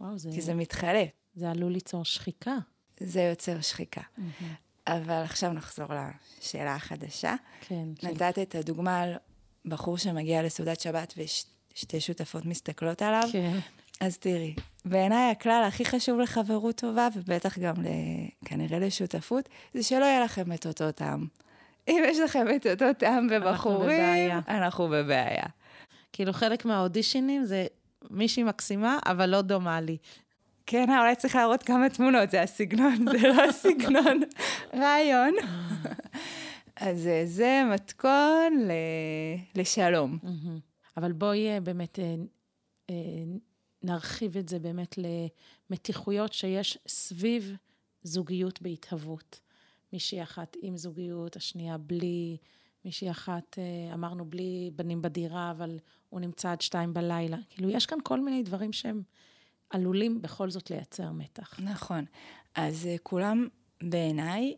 וואו, 0.00 0.18
זה... 0.18 0.30
כי 0.34 0.40
זה 0.40 0.54
מתחלף. 0.54 1.08
זה 1.34 1.50
עלול 1.50 1.72
ליצור 1.72 2.04
שחיקה. 2.04 2.56
זה 3.00 3.20
יוצר 3.20 3.60
שחיקה. 3.60 4.00
Mm-hmm. 4.00 4.44
אבל 4.86 5.22
עכשיו 5.22 5.52
נחזור 5.52 5.86
לשאלה 6.40 6.74
החדשה. 6.74 7.34
כן. 7.60 7.88
נתת 8.02 8.34
כן. 8.34 8.42
את 8.42 8.54
הדוגמה 8.54 9.00
על 9.00 9.14
בחור 9.64 9.98
שמגיע 9.98 10.42
לסעודת 10.42 10.80
שבת 10.80 11.14
ושתי 11.16 12.00
שותפות 12.00 12.46
מסתכלות 12.46 13.02
עליו. 13.02 13.28
כן. 13.32 13.58
אז 14.00 14.18
תראי, 14.18 14.54
בעיניי 14.84 15.30
הכלל 15.30 15.64
הכי 15.68 15.84
חשוב 15.84 16.20
לחברות 16.20 16.76
טובה, 16.76 17.08
ובטח 17.16 17.58
גם 17.58 17.74
כנראה 18.44 18.78
לשותפות, 18.78 19.48
זה 19.74 19.82
שלא 19.82 20.04
יהיה 20.04 20.24
לכם 20.24 20.52
את 20.52 20.66
אותו 20.66 20.92
טעם. 20.92 21.26
אם 21.88 22.02
יש 22.08 22.18
לכם 22.18 22.46
את 22.56 22.66
אותו 22.66 22.92
טעם 22.98 23.28
בבחורים, 23.28 23.40
אנחנו 23.40 23.78
בבעיה. 23.78 24.40
אנחנו 24.48 24.88
בבעיה. 24.88 25.46
כאילו 26.12 26.32
חלק 26.32 26.64
מהאודישנים 26.64 27.44
זה 27.44 27.66
מישהי 28.10 28.42
מקסימה, 28.42 28.98
אבל 29.06 29.30
לא 29.30 29.42
דומה 29.42 29.80
לי. 29.80 29.96
כן, 30.66 30.86
אולי 30.90 31.16
צריך 31.16 31.36
להראות 31.36 31.62
כמה 31.62 31.88
תמונות, 31.88 32.30
זה 32.30 32.42
הסגנון, 32.42 32.96
זה 33.12 33.28
לא 33.28 33.42
הסגנון. 33.48 34.20
רעיון. 34.74 35.34
אז 36.76 37.08
זה 37.24 37.62
מתכון 37.74 38.68
לשלום. 39.54 40.18
אבל 40.96 41.12
בואי 41.12 41.48
אה, 41.48 41.60
באמת 41.60 41.98
אה, 41.98 42.14
אה, 42.90 42.94
נרחיב 43.82 44.36
את 44.36 44.48
זה 44.48 44.58
באמת 44.58 44.96
למתיחויות 45.70 46.32
שיש 46.32 46.78
סביב 46.88 47.56
זוגיות 48.02 48.62
בהתהוות. 48.62 49.40
מישהי 49.92 50.22
אחת 50.22 50.56
עם 50.62 50.76
זוגיות, 50.76 51.36
השנייה 51.36 51.78
בלי, 51.78 52.36
מישהי 52.84 53.10
אחת, 53.10 53.58
אה, 53.58 53.94
אמרנו, 53.94 54.24
בלי 54.24 54.70
בנים 54.76 55.02
בדירה, 55.02 55.50
אבל 55.50 55.78
הוא 56.08 56.20
נמצא 56.20 56.50
עד 56.50 56.60
שתיים 56.60 56.94
בלילה. 56.94 57.36
כאילו, 57.50 57.70
יש 57.70 57.86
כאן 57.86 57.98
כל 58.02 58.20
מיני 58.20 58.42
דברים 58.42 58.72
שהם 58.72 59.02
עלולים 59.70 60.22
בכל 60.22 60.50
זאת 60.50 60.70
לייצר 60.70 61.12
מתח. 61.12 61.60
נכון. 61.60 62.04
אז 62.54 62.86
אה, 62.86 62.96
כולם, 63.02 63.48
בעיניי, 63.82 64.56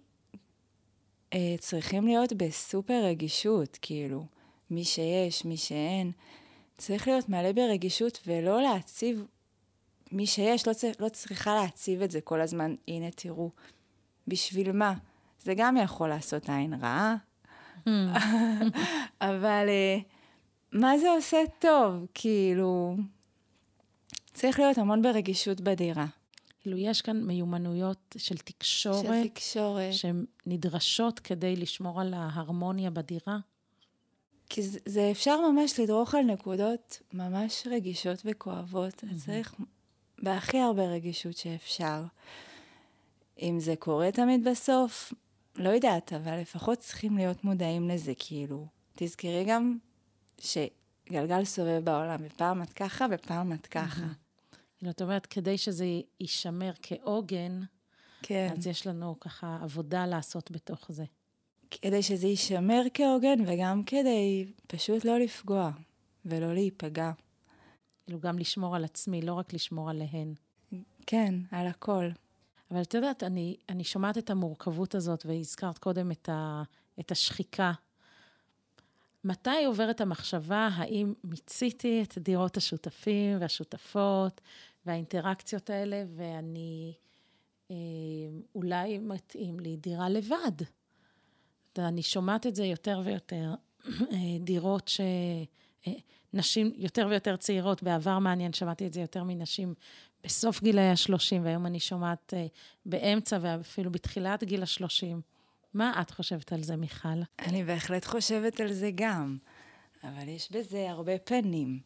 אה, 1.33 1.55
צריכים 1.59 2.07
להיות 2.07 2.33
בסופר 2.33 3.05
רגישות, 3.05 3.79
כאילו, 3.83 4.27
מי 4.71 4.85
שיש, 4.85 5.45
מי 5.45 5.57
שאין. 5.57 6.13
צריך 6.79 7.09
להיות 7.09 7.29
מלא 7.29 7.53
ברגישות 7.53 8.21
ולא 8.27 8.63
להציב, 8.63 9.25
מי 10.13 10.27
שיש, 10.27 10.69
לא, 10.69 10.73
צריך, 10.73 11.01
לא 11.01 11.09
צריכה 11.09 11.55
להציב 11.55 12.03
את 12.03 12.11
זה 12.11 12.21
כל 12.21 12.41
הזמן, 12.41 12.75
הנה 12.89 13.11
תראו, 13.11 13.51
בשביל 14.29 14.73
מה? 14.73 14.95
זה 15.43 15.55
גם 15.57 15.77
יכול 15.77 16.09
לעשות 16.09 16.49
עין 16.49 16.75
רעה. 16.75 17.17
אבל 19.21 19.67
uh, 19.69 20.03
מה 20.73 20.99
זה 20.99 21.11
עושה 21.11 21.39
טוב? 21.59 22.07
כאילו, 22.15 22.97
צריך 24.35 24.59
להיות 24.59 24.79
המון 24.79 25.03
ברגישות 25.03 25.61
בדירה. 25.61 26.07
כאילו, 26.61 26.79
יש 26.79 27.03
כאן 27.03 27.23
מיומנויות 27.23 28.17
של 28.19 28.37
תקשורת. 28.37 29.05
של 29.05 29.29
תקשורת. 29.29 29.93
שהן 29.93 30.25
נדרשות 30.47 31.19
כדי 31.19 31.57
לשמור 31.57 32.01
על 32.01 32.15
ההרמוניה 32.15 32.91
בדירה. 32.91 33.39
כי 34.49 34.63
זה, 34.63 34.79
זה 34.87 35.09
אפשר 35.11 35.51
ממש 35.51 35.81
לדרוך 35.81 36.15
על 36.15 36.23
נקודות 36.23 37.03
ממש 37.13 37.67
רגישות 37.71 38.23
וכואבות. 38.25 39.05
Mm-hmm. 39.05 39.27
צריך 39.27 39.55
בהכי 40.23 40.59
הרבה 40.59 40.83
רגישות 40.83 41.37
שאפשר. 41.37 42.03
אם 43.43 43.61
זה 43.61 43.77
קורה 43.77 44.13
תמיד 44.13 44.49
בסוף, 44.49 45.13
לא 45.57 45.69
יודעת, 45.69 46.13
אבל 46.13 46.41
לפחות 46.41 46.79
צריכים 46.79 47.17
להיות 47.17 47.45
מודעים 47.45 47.89
לזה, 47.89 48.13
כאילו. 48.19 48.67
תזכרי 48.95 49.45
גם 49.49 49.79
שגלגל 50.39 51.45
סובב 51.45 51.81
בעולם, 51.85 52.21
ופעם 52.23 52.63
את 52.63 52.73
ככה 52.73 53.07
ופעם 53.11 53.53
את 53.53 53.67
ככה. 53.67 54.07
כאילו, 54.79 54.91
את 54.91 55.03
אומרת, 55.03 55.27
כדי 55.27 55.59
שזה 55.59 55.87
יישמר 56.21 56.73
כעוגן, 56.83 57.61
כן. 58.23 58.55
אז 58.59 58.67
יש 58.67 58.87
לנו 58.87 59.21
ככה 59.21 59.59
עבודה 59.63 60.07
לעשות 60.07 60.51
בתוך 60.51 60.93
זה. 60.93 61.05
כדי 61.71 62.03
שזה 62.03 62.27
יישמר 62.27 62.83
כהוגן 62.95 63.37
וגם 63.47 63.85
כדי 63.85 64.53
פשוט 64.67 65.05
לא 65.05 65.19
לפגוע 65.19 65.71
ולא 66.25 66.55
להיפגע. 66.55 67.13
כאילו 68.05 68.21
גם 68.21 68.39
לשמור 68.39 68.77
על 68.77 68.85
עצמי, 68.85 69.23
לא 69.23 69.33
רק 69.35 69.53
לשמור 69.53 69.91
עליהן. 69.91 70.35
כן, 71.07 71.35
על 71.51 71.67
הכל. 71.67 72.09
אבל 72.75 72.83
את 72.83 72.95
יודעת, 72.95 73.23
אני, 73.23 73.57
אני 73.69 73.85
שומעת 73.85 74.19
את 74.19 74.31
המורכבות 74.31 74.95
הזאת, 74.95 75.27
והזכרת 75.27 75.79
קודם 75.79 76.11
את, 76.11 76.29
ה, 76.29 76.63
את 77.01 77.11
השחיקה. 77.11 77.73
מתי 79.25 79.65
עוברת 79.67 80.01
המחשבה 80.01 80.69
האם 80.75 81.15
מיציתי 81.25 82.03
את 82.03 82.19
דירות 82.19 82.57
השותפים 82.57 83.37
והשותפות 83.41 84.41
והאינטראקציות 84.87 85.71
האלה, 85.71 86.05
ואני, 86.17 86.95
אה, 87.71 87.77
אולי 88.55 88.99
מתאים 88.99 89.61
לי 89.61 89.77
דירה 89.77 90.09
לבד? 90.09 90.65
אני 91.79 92.03
שומעת 92.03 92.47
את 92.47 92.55
זה 92.55 92.65
יותר 92.65 93.01
ויותר, 93.05 93.55
אה, 94.13 94.39
דירות 94.41 94.89
ש... 94.89 95.01
אה, 95.87 95.93
נשים 96.33 96.73
יותר 96.77 97.07
ויותר 97.11 97.37
צעירות, 97.37 97.83
בעבר 97.83 98.19
מעניין, 98.19 98.53
שמעתי 98.53 98.87
את 98.87 98.93
זה 98.93 99.01
יותר 99.01 99.23
מנשים 99.25 99.75
בסוף 100.25 100.63
גילאי 100.63 100.89
ה-30, 100.89 101.41
והיום 101.43 101.67
אני 101.67 101.81
שומעת 101.81 102.35
אה, 102.37 102.47
באמצע 102.87 103.39
ואפילו 103.41 103.91
בתחילת 103.91 104.45
גיל 104.45 104.63
ה-30. 104.63 105.17
מה 105.75 106.01
את 106.01 106.11
חושבת 106.11 106.53
על 106.53 106.63
זה, 106.63 106.77
מיכל? 106.77 107.09
אני 107.39 107.65
בהחלט 107.65 108.05
חושבת 108.05 108.61
על 108.61 108.73
זה 108.73 108.91
גם, 108.95 109.37
אבל 110.05 110.29
יש 110.29 110.53
בזה 110.53 110.91
הרבה 110.91 111.19
פנים. 111.19 111.79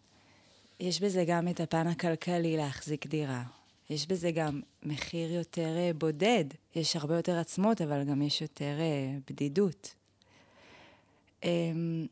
יש 0.81 1.01
בזה 1.01 1.25
גם 1.27 1.49
את 1.49 1.61
הפן 1.61 1.87
הכלכלי 1.87 2.57
להחזיק 2.57 3.07
דירה. 3.07 3.43
יש 3.91 4.07
בזה 4.07 4.31
גם 4.31 4.61
מחיר 4.83 5.33
יותר 5.33 5.77
אה, 5.77 5.91
בודד. 5.99 6.45
יש 6.75 6.97
הרבה 6.97 7.17
יותר 7.17 7.39
עצמות, 7.39 7.81
אבל 7.81 8.05
גם 8.05 8.23
יש 8.23 8.43
יותר 8.43 8.77
אה, 8.81 9.19
בדידות. 9.31 9.95
אמ, 11.45 12.07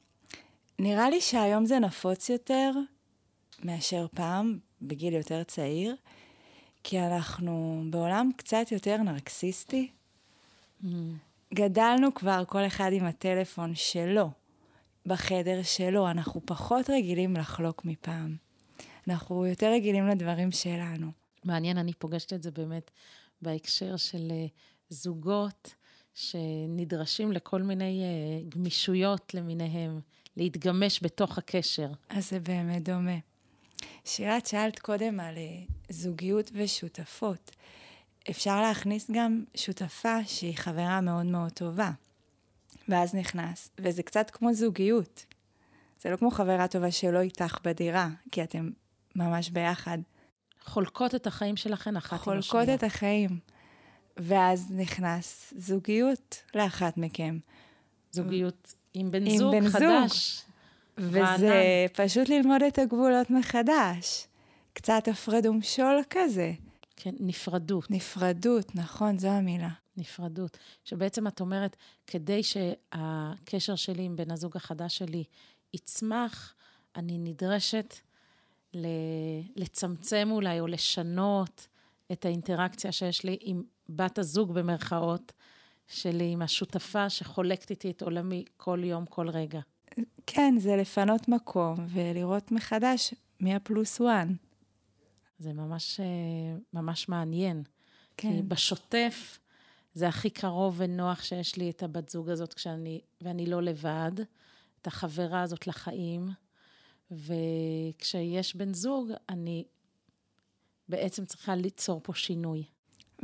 נראה 0.78 1.10
לי 1.10 1.20
שהיום 1.20 1.66
זה 1.66 1.78
נפוץ 1.78 2.28
יותר 2.28 2.70
מאשר 3.64 4.06
פעם, 4.14 4.58
בגיל 4.82 5.14
יותר 5.14 5.42
צעיר, 5.42 5.96
כי 6.88 7.00
אנחנו 7.00 7.84
בעולם 7.90 8.30
קצת 8.36 8.72
יותר 8.72 8.96
נרקסיסטי. 8.96 9.90
Mm. 10.82 10.86
גדלנו 11.54 12.14
כבר 12.14 12.44
כל 12.46 12.66
אחד 12.66 12.90
עם 12.92 13.04
הטלפון 13.04 13.74
שלו, 13.74 14.30
בחדר 15.06 15.62
שלו, 15.62 16.10
אנחנו 16.10 16.40
פחות 16.44 16.90
רגילים 16.90 17.36
לחלוק 17.36 17.84
מפעם. 17.84 18.36
אנחנו 19.08 19.46
יותר 19.46 19.72
רגילים 19.72 20.08
לדברים 20.08 20.50
שלנו. 20.50 21.10
מעניין, 21.44 21.78
אני 21.78 21.92
פוגשת 21.92 22.32
את 22.32 22.42
זה 22.42 22.50
באמת 22.50 22.90
בהקשר 23.42 23.96
של 23.96 24.28
uh, 24.28 24.50
זוגות 24.88 25.74
שנדרשים 26.14 27.32
לכל 27.32 27.62
מיני 27.62 28.02
uh, 28.02 28.54
גמישויות 28.54 29.34
למיניהם, 29.34 30.00
להתגמש 30.36 31.00
בתוך 31.02 31.38
הקשר. 31.38 31.88
אז 32.08 32.30
זה 32.30 32.40
באמת 32.40 32.82
דומה. 32.82 33.18
שירת, 34.04 34.46
שאלת 34.46 34.78
קודם 34.78 35.20
על 35.20 35.34
uh, 35.34 35.72
זוגיות 35.88 36.50
ושותפות. 36.54 37.50
אפשר 38.30 38.60
להכניס 38.60 39.10
גם 39.10 39.44
שותפה 39.54 40.24
שהיא 40.24 40.56
חברה 40.56 41.00
מאוד 41.00 41.26
מאוד 41.26 41.52
טובה. 41.52 41.90
ואז 42.88 43.14
נכנס, 43.14 43.70
וזה 43.78 44.02
קצת 44.02 44.30
כמו 44.30 44.54
זוגיות. 44.54 45.24
זה 46.00 46.10
לא 46.10 46.16
כמו 46.16 46.30
חברה 46.30 46.68
טובה 46.68 46.90
שלא 46.90 47.20
איתך 47.20 47.58
בדירה, 47.64 48.08
כי 48.32 48.42
אתם 48.42 48.70
ממש 49.16 49.50
ביחד. 49.50 49.98
חולקות 50.60 51.14
את 51.14 51.26
החיים 51.26 51.56
שלכן 51.56 51.96
אחת 51.96 52.12
עם 52.12 52.38
השנייה. 52.38 52.42
חולקות 52.42 52.74
את 52.74 52.82
החיים. 52.82 53.38
ואז 54.16 54.70
נכנס 54.70 55.54
זוגיות 55.56 56.42
לאחת 56.54 56.96
מכם. 56.96 57.38
זוגיות 58.10 58.74
עם 58.94 59.10
בן 59.10 59.26
עם 59.26 59.36
זוג 59.38 59.54
בן 59.54 59.68
חדש. 59.68 60.36
זוג. 60.36 60.46
וזה. 60.98 61.86
פשוט 61.92 62.28
ללמוד 62.28 62.62
את 62.62 62.78
הגבולות 62.78 63.30
מחדש. 63.30 64.26
קצת 64.72 65.08
הפרד 65.08 65.46
ומשול 65.46 66.02
כזה. 66.10 66.52
כן, 66.96 67.14
נפרדות. 67.20 67.90
נפרדות, 67.90 68.74
נכון, 68.74 69.18
זו 69.18 69.28
המילה. 69.28 69.68
נפרדות. 69.96 70.58
שבעצם 70.84 71.26
את 71.26 71.40
אומרת, 71.40 71.76
כדי 72.06 72.42
שהקשר 72.42 73.74
שלי 73.74 74.02
עם 74.02 74.16
בן 74.16 74.30
הזוג 74.30 74.56
החדש 74.56 74.98
שלי 74.98 75.24
יצמח, 75.74 76.54
אני 76.96 77.18
נדרשת 77.18 77.94
לצמצם 79.56 80.28
אולי 80.32 80.60
או 80.60 80.66
לשנות 80.66 81.66
את 82.12 82.24
האינטראקציה 82.24 82.92
שיש 82.92 83.24
לי 83.24 83.36
עם 83.40 83.62
בת 83.88 84.18
הזוג 84.18 84.54
במרכאות 84.54 85.32
שלי, 85.88 86.32
עם 86.32 86.42
השותפה 86.42 87.10
שחולקת 87.10 87.70
איתי 87.70 87.90
את 87.90 88.02
עולמי 88.02 88.44
כל 88.56 88.80
יום, 88.84 89.06
כל 89.06 89.28
רגע. 89.28 89.60
כן, 90.26 90.54
זה 90.58 90.76
לפנות 90.76 91.28
מקום 91.28 91.76
ולראות 91.88 92.52
מחדש 92.52 93.14
מי 93.40 93.54
הפלוס 93.54 94.00
וואן. 94.00 94.34
זה 95.38 95.52
ממש, 95.52 96.00
אה, 96.00 96.56
ממש 96.72 97.08
מעניין. 97.08 97.62
כן. 98.16 98.32
כי 98.32 98.42
בשוטף 98.42 99.38
זה 99.94 100.08
הכי 100.08 100.30
קרוב 100.30 100.74
ונוח 100.78 101.22
שיש 101.22 101.56
לי 101.56 101.70
את 101.70 101.82
הבת 101.82 102.08
זוג 102.08 102.28
הזאת 102.28 102.54
כשאני, 102.54 103.00
ואני 103.20 103.46
לא 103.46 103.62
לבד, 103.62 104.12
את 104.80 104.86
החברה 104.86 105.42
הזאת 105.42 105.66
לחיים. 105.66 106.28
וכשיש 107.10 108.56
בן 108.56 108.74
זוג, 108.74 109.10
אני 109.28 109.64
בעצם 110.88 111.24
צריכה 111.24 111.54
ליצור 111.54 112.00
פה 112.02 112.14
שינוי. 112.14 112.64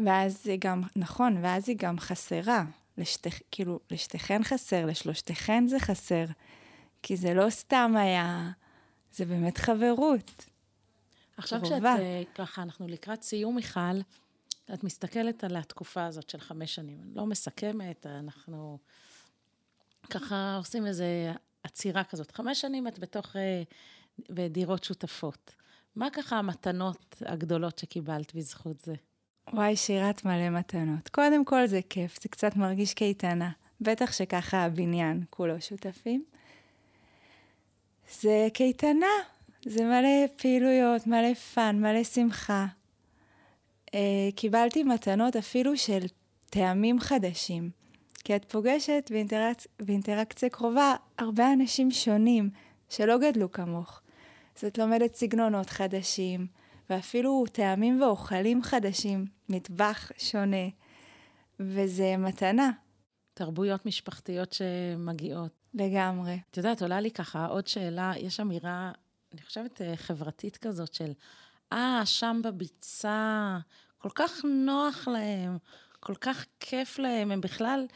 ואז 0.04 0.46
היא 0.46 0.58
גם, 0.60 0.82
נכון, 0.96 1.36
ואז 1.42 1.68
היא 1.68 1.76
גם 1.78 1.98
חסרה. 1.98 2.64
לשתך, 2.98 3.38
כאילו, 3.50 3.80
לשתיכן 3.90 4.42
חסר, 4.44 4.86
לשלושתכן 4.86 5.66
זה 5.66 5.80
חסר. 5.80 6.24
כי 7.02 7.16
זה 7.16 7.34
לא 7.34 7.50
סתם 7.50 7.94
היה, 7.96 8.50
זה 9.12 9.24
באמת 9.24 9.58
חברות. 9.58 10.44
עכשיו 11.36 11.60
כשאת, 11.62 11.82
אה, 11.84 12.22
ככה, 12.34 12.62
אנחנו 12.62 12.88
לקראת 12.88 13.22
סיום, 13.22 13.54
מיכל, 13.54 14.00
את 14.74 14.84
מסתכלת 14.84 15.44
על 15.44 15.56
התקופה 15.56 16.04
הזאת 16.06 16.30
של 16.30 16.40
חמש 16.40 16.74
שנים. 16.74 16.98
אני 17.02 17.14
לא 17.14 17.26
מסכמת, 17.26 18.06
אנחנו 18.06 18.78
ככה 20.10 20.56
עושים 20.56 20.86
איזה 20.86 21.32
עצירה 21.62 22.04
כזאת. 22.04 22.30
חמש 22.30 22.60
שנים 22.60 22.88
את 22.88 22.98
בתוך, 22.98 23.36
אה, 23.36 23.62
בדירות 24.30 24.84
שותפות. 24.84 25.54
מה 25.96 26.10
ככה 26.12 26.38
המתנות 26.38 27.22
הגדולות 27.26 27.78
שקיבלת 27.78 28.34
בזכות 28.34 28.80
זה? 28.80 28.94
וואי, 29.52 29.76
שירת 29.76 30.24
מלא 30.24 30.50
מתנות. 30.50 31.08
קודם 31.08 31.44
כל 31.44 31.66
זה 31.66 31.80
כיף, 31.90 32.22
זה 32.22 32.28
קצת 32.28 32.56
מרגיש 32.56 32.94
קייטנה. 32.94 33.50
בטח 33.80 34.12
שככה 34.12 34.64
הבניין, 34.64 35.24
כולו 35.30 35.60
שותפים. 35.60 36.24
זה 38.20 38.48
קייטנה, 38.54 39.06
זה 39.64 39.84
מלא 39.84 40.26
פעילויות, 40.36 41.06
מלא 41.06 41.34
fun, 41.34 41.80
מלא 41.80 42.04
שמחה. 42.04 42.66
Uh, 43.86 43.94
קיבלתי 44.36 44.82
מתנות 44.82 45.36
אפילו 45.36 45.76
של 45.76 46.06
טעמים 46.50 47.00
חדשים. 47.00 47.70
כי 48.24 48.36
את 48.36 48.44
פוגשת 48.44 49.10
באינטראק... 49.10 49.56
באינטראקציה 49.80 50.48
קרובה 50.48 50.94
הרבה 51.18 51.52
אנשים 51.52 51.90
שונים 51.90 52.50
שלא 52.88 53.18
גדלו 53.18 53.52
כמוך. 53.52 54.00
אז 54.58 54.64
את 54.64 54.78
לומדת 54.78 55.14
סגנונות 55.14 55.70
חדשים, 55.70 56.46
ואפילו 56.90 57.44
טעמים 57.52 58.02
ואוכלים 58.02 58.62
חדשים, 58.62 59.26
מטבח 59.48 60.10
שונה, 60.18 60.68
וזה 61.60 62.16
מתנה. 62.16 62.70
תרבויות 63.34 63.86
משפחתיות 63.86 64.52
שמגיעות. 64.52 65.61
לגמרי. 65.74 66.40
את 66.50 66.56
יודעת, 66.56 66.82
עולה 66.82 67.00
לי 67.00 67.10
ככה 67.10 67.46
עוד 67.46 67.66
שאלה, 67.66 68.12
יש 68.16 68.40
אמירה, 68.40 68.92
אני 69.32 69.42
חושבת, 69.42 69.82
אה, 69.82 69.96
חברתית 69.96 70.56
כזאת 70.56 70.94
של, 70.94 71.12
אה, 71.72 72.02
שם 72.04 72.40
בביצה, 72.44 73.58
כל 73.98 74.08
כך 74.14 74.44
נוח 74.44 75.08
להם, 75.08 75.58
כל 76.00 76.14
כך 76.14 76.44
כיף 76.60 76.98
להם, 76.98 77.30
הם 77.32 77.40
בכלל, 77.40 77.86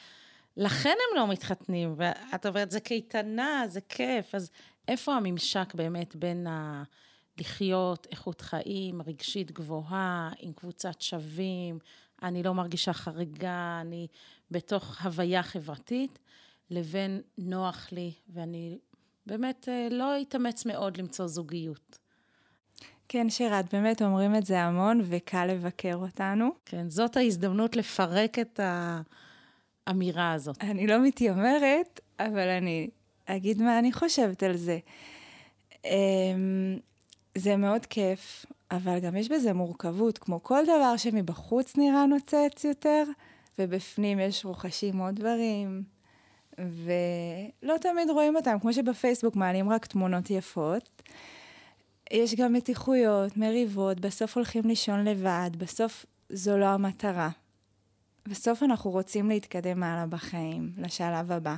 לכן 0.57 0.89
הם 1.11 1.19
לא 1.19 1.29
מתחתנים. 1.29 1.95
ואת 1.97 2.47
אומרת, 2.47 2.71
זה 2.71 2.81
קייטנה, 2.81 3.63
זה 3.69 3.81
כיף, 3.81 4.35
אז 4.35 4.51
איפה 4.89 5.15
הממשק 5.15 5.75
באמת 5.75 6.17
בין 6.17 6.47
ה... 6.47 6.83
לחיות 7.39 8.07
איכות 8.11 8.41
חיים 8.41 9.03
רגשית 9.03 9.51
גבוהה, 9.51 10.31
עם 10.39 10.53
קבוצת 10.53 11.01
שווים, 11.01 11.79
אני 12.23 12.43
לא 12.43 12.55
מרגישה 12.55 12.93
חריגה, 12.93 13.79
אני 13.81 14.07
בתוך 14.51 15.05
הוויה 15.05 15.43
חברתית, 15.43 16.19
לבין 16.71 17.21
נוח 17.39 17.89
לי, 17.93 18.13
ואני 18.29 18.79
באמת 19.27 19.69
אה, 19.69 19.89
לא 19.91 20.21
אתאמץ 20.23 20.67
מאוד 20.67 20.97
למצוא 20.97 21.27
זוגיות. 21.27 21.99
כן, 23.09 23.31
שירת, 23.31 23.75
באמת 23.75 24.03
אומרים 24.03 24.35
את 24.35 24.47
זה 24.47 24.61
המון, 24.61 25.01
וקל 25.05 25.47
לבקר 25.47 25.95
אותנו. 25.95 26.51
כן, 26.65 26.91
זאת 26.91 27.17
ההזדמנות 27.17 27.77
לפרק 27.77 28.39
את 28.39 28.61
האמירה 29.87 30.33
הזאת. 30.33 30.57
אני 30.61 30.87
לא 30.87 31.03
מתיימרת, 31.03 32.01
אבל 32.19 32.49
אני 32.49 32.91
אגיד 33.27 33.63
מה 33.63 33.79
אני 33.79 33.93
חושבת 33.93 34.43
על 34.43 34.57
זה. 34.57 34.79
אמ, 35.85 36.79
זה 37.35 37.57
מאוד 37.57 37.87
כיף, 37.87 38.47
אבל 38.71 38.99
גם 38.99 39.17
יש 39.17 39.29
בזה 39.29 39.53
מורכבות, 39.53 40.19
כמו 40.19 40.43
כל 40.43 40.65
דבר 40.65 40.97
שמבחוץ 40.97 41.77
נראה 41.77 42.07
נוצץ 42.07 42.65
יותר, 42.65 43.05
ובפנים 43.59 44.21
יש 44.21 44.45
רוחשים 44.45 44.99
עוד 44.99 45.15
דברים, 45.15 45.83
ולא 46.59 47.75
תמיד 47.81 48.11
רואים 48.11 48.37
אותם, 48.37 48.59
כמו 48.61 48.73
שבפייסבוק 48.73 49.37
מעלים 49.37 49.71
רק 49.71 49.87
תמונות 49.87 50.31
יפות. 50.31 51.03
יש 52.11 52.35
גם 52.35 52.53
מתיחויות, 52.53 53.37
מריבות, 53.37 54.01
בסוף 54.01 54.37
הולכים 54.37 54.65
לישון 54.65 55.05
לבד, 55.05 55.51
בסוף 55.59 56.07
זו 56.29 56.59
לא 56.59 56.67
המטרה. 56.67 57.31
בסוף 58.29 58.63
אנחנו 58.63 58.91
רוצים 58.91 59.29
להתקדם 59.29 59.83
הלאה 59.83 60.07
בחיים, 60.07 60.73
לשלב 60.79 61.33
הבא. 61.33 61.55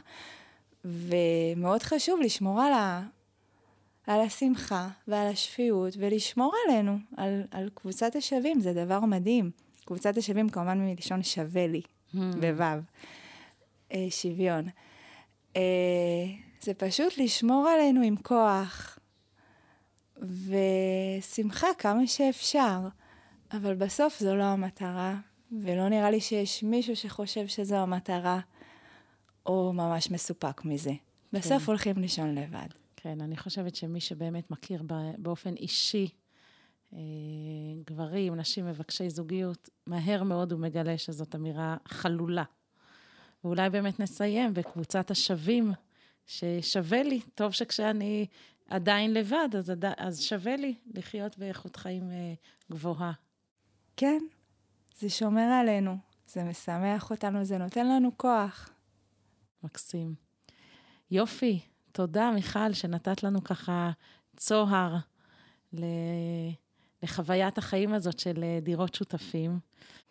ומאוד 0.85 1.83
חשוב 1.83 2.21
לשמור 2.21 2.61
על, 2.61 2.73
ה... 2.73 3.03
על 4.07 4.21
השמחה 4.21 4.89
ועל 5.09 5.27
השפיות 5.27 5.95
ולשמור 5.99 6.53
עלינו, 6.67 6.99
על, 7.17 7.43
על 7.51 7.71
קבוצת 7.75 8.17
השווים, 8.17 8.61
זה 8.61 8.73
דבר 8.73 9.01
מדהים. 9.01 9.51
קבוצת 9.85 10.17
השווים 10.17 10.49
כמובן 10.49 10.79
מלשון 10.79 11.23
שווה 11.23 11.67
לי, 11.67 11.83
hmm. 12.15 12.19
בו', 12.41 12.63
אה, 13.93 14.07
שוויון. 14.11 14.65
אה, 15.57 15.63
זה 16.61 16.75
פשוט 16.75 17.19
לשמור 17.19 17.69
עלינו 17.69 18.03
עם 18.03 18.17
כוח 18.17 18.99
ושמחה 20.23 21.67
כמה 21.79 22.07
שאפשר, 22.07 22.79
אבל 23.53 23.75
בסוף 23.75 24.19
זו 24.21 24.37
לא 24.37 24.45
המטרה, 24.45 25.17
ולא 25.63 25.89
נראה 25.89 26.11
לי 26.11 26.21
שיש 26.21 26.63
מישהו 26.63 26.97
שחושב 26.97 27.47
שזו 27.47 27.77
המטרה, 27.77 28.41
או 29.47 29.73
ממש 29.73 30.11
מסופק 30.11 30.65
מזה. 30.65 30.93
בסוף 31.33 31.63
כן. 31.63 31.71
הולכים 31.71 31.97
לישון 31.97 32.35
לבד. 32.35 32.69
כן, 32.97 33.21
אני 33.21 33.37
חושבת 33.37 33.75
שמי 33.75 34.01
שבאמת 34.01 34.51
מכיר 34.51 34.83
באופן 35.19 35.55
אישי 35.55 36.09
אה, 36.93 36.99
גברים, 37.87 38.35
נשים 38.35 38.67
מבקשי 38.67 39.11
זוגיות, 39.11 39.69
מהר 39.87 40.23
מאוד 40.23 40.53
הוא 40.53 40.61
מגלה 40.61 40.99
שזאת 40.99 41.35
אמירה 41.35 41.77
חלולה. 41.89 42.45
ואולי 43.49 43.71
באמת 43.71 44.01
נסיים 44.01 44.55
בקבוצת 44.55 45.11
השווים, 45.11 45.73
ששווה 46.27 47.03
לי, 47.03 47.21
טוב 47.35 47.53
שכשאני 47.53 48.27
עדיין 48.69 49.15
לבד, 49.15 49.49
אז, 49.59 49.71
עד... 49.71 49.85
אז 49.97 50.21
שווה 50.21 50.57
לי 50.57 50.75
לחיות 50.95 51.39
באיכות 51.39 51.77
חיים 51.77 52.11
אה, 52.11 52.35
גבוהה. 52.71 53.13
כן, 53.97 54.23
זה 54.99 55.11
שומר 55.11 55.43
עלינו, 55.61 55.97
זה 56.27 56.45
משמח 56.45 57.11
אותנו, 57.11 57.45
זה 57.45 57.59
נותן 57.59 57.89
לנו 57.89 58.11
כוח. 58.17 58.71
מקסים. 59.63 60.15
יופי, 61.11 61.61
תודה, 61.93 62.31
מיכל, 62.31 62.73
שנתת 62.73 63.23
לנו 63.23 63.45
ככה 63.45 63.91
צוהר 64.37 64.97
לחוויית 67.03 67.59
החיים 67.59 67.95
הזאת 67.95 68.19
של 68.19 68.43
אה, 68.43 68.59
דירות 68.63 68.95
שותפים. 68.95 69.59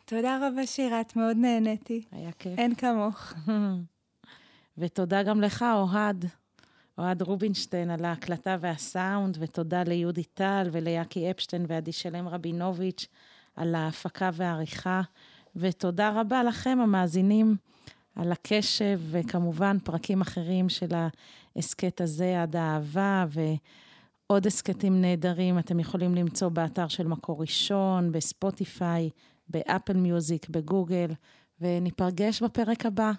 תודה 0.10 0.38
רבה, 0.42 0.66
שירת, 0.66 1.16
מאוד 1.16 1.38
נהניתי. 1.38 2.04
היה 2.12 2.32
כיף. 2.32 2.60
אין 2.60 2.76
כמוך. 2.76 3.34
ותודה 4.78 5.24
גם 5.24 5.42
לך, 5.42 5.66
אוהד, 5.74 6.26
אוהד 6.98 7.22
רובינשטיין, 7.22 7.90
על 7.90 8.06
ההקלטה 8.06 8.58
והסאונד, 8.60 9.38
ותודה 9.40 9.84
ליהודי 9.84 10.24
טל 10.24 10.70
וליאקי 10.72 11.32
אפשטיין 11.32 11.66
ועדי 11.68 11.92
שלם 11.92 12.28
רבינוביץ' 12.28 13.08
על 13.56 13.76
ההפקה 13.76 14.30
והעריכה, 14.34 15.02
ותודה 15.56 16.22
רבה 16.22 16.44
לכם, 16.44 16.80
המאזינים, 16.82 17.56
על 18.16 18.32
הקשב, 18.32 19.00
וכמובן 19.12 19.78
פרקים 19.84 20.22
אחרים 20.22 20.70
של 20.70 20.90
ההסכת 21.56 22.02
הזה, 22.02 22.42
עד 22.42 22.56
האהבה, 22.56 23.26
ועוד 23.30 24.48
הסכתים 24.48 25.02
נהדרים 25.02 25.60
אתם 25.60 25.80
יכולים 25.80 26.16
למצוא 26.16 26.50
באתר 26.50 26.88
של 26.88 27.08
מקור 27.08 27.42
ראשון, 27.42 28.12
בספוטיפיי, 28.12 29.10
באפל 29.50 29.94
מיוזיק, 29.94 30.50
בגוגל, 30.50 31.12
וניפגש 31.62 32.44
בפרק 32.44 32.86
הבא. 32.86 33.12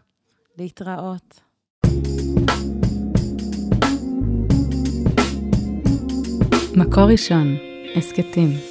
להתראות. 0.59 1.41
מקור 6.77 7.05
ראשון, 7.05 7.57
הסכתים. 7.97 8.68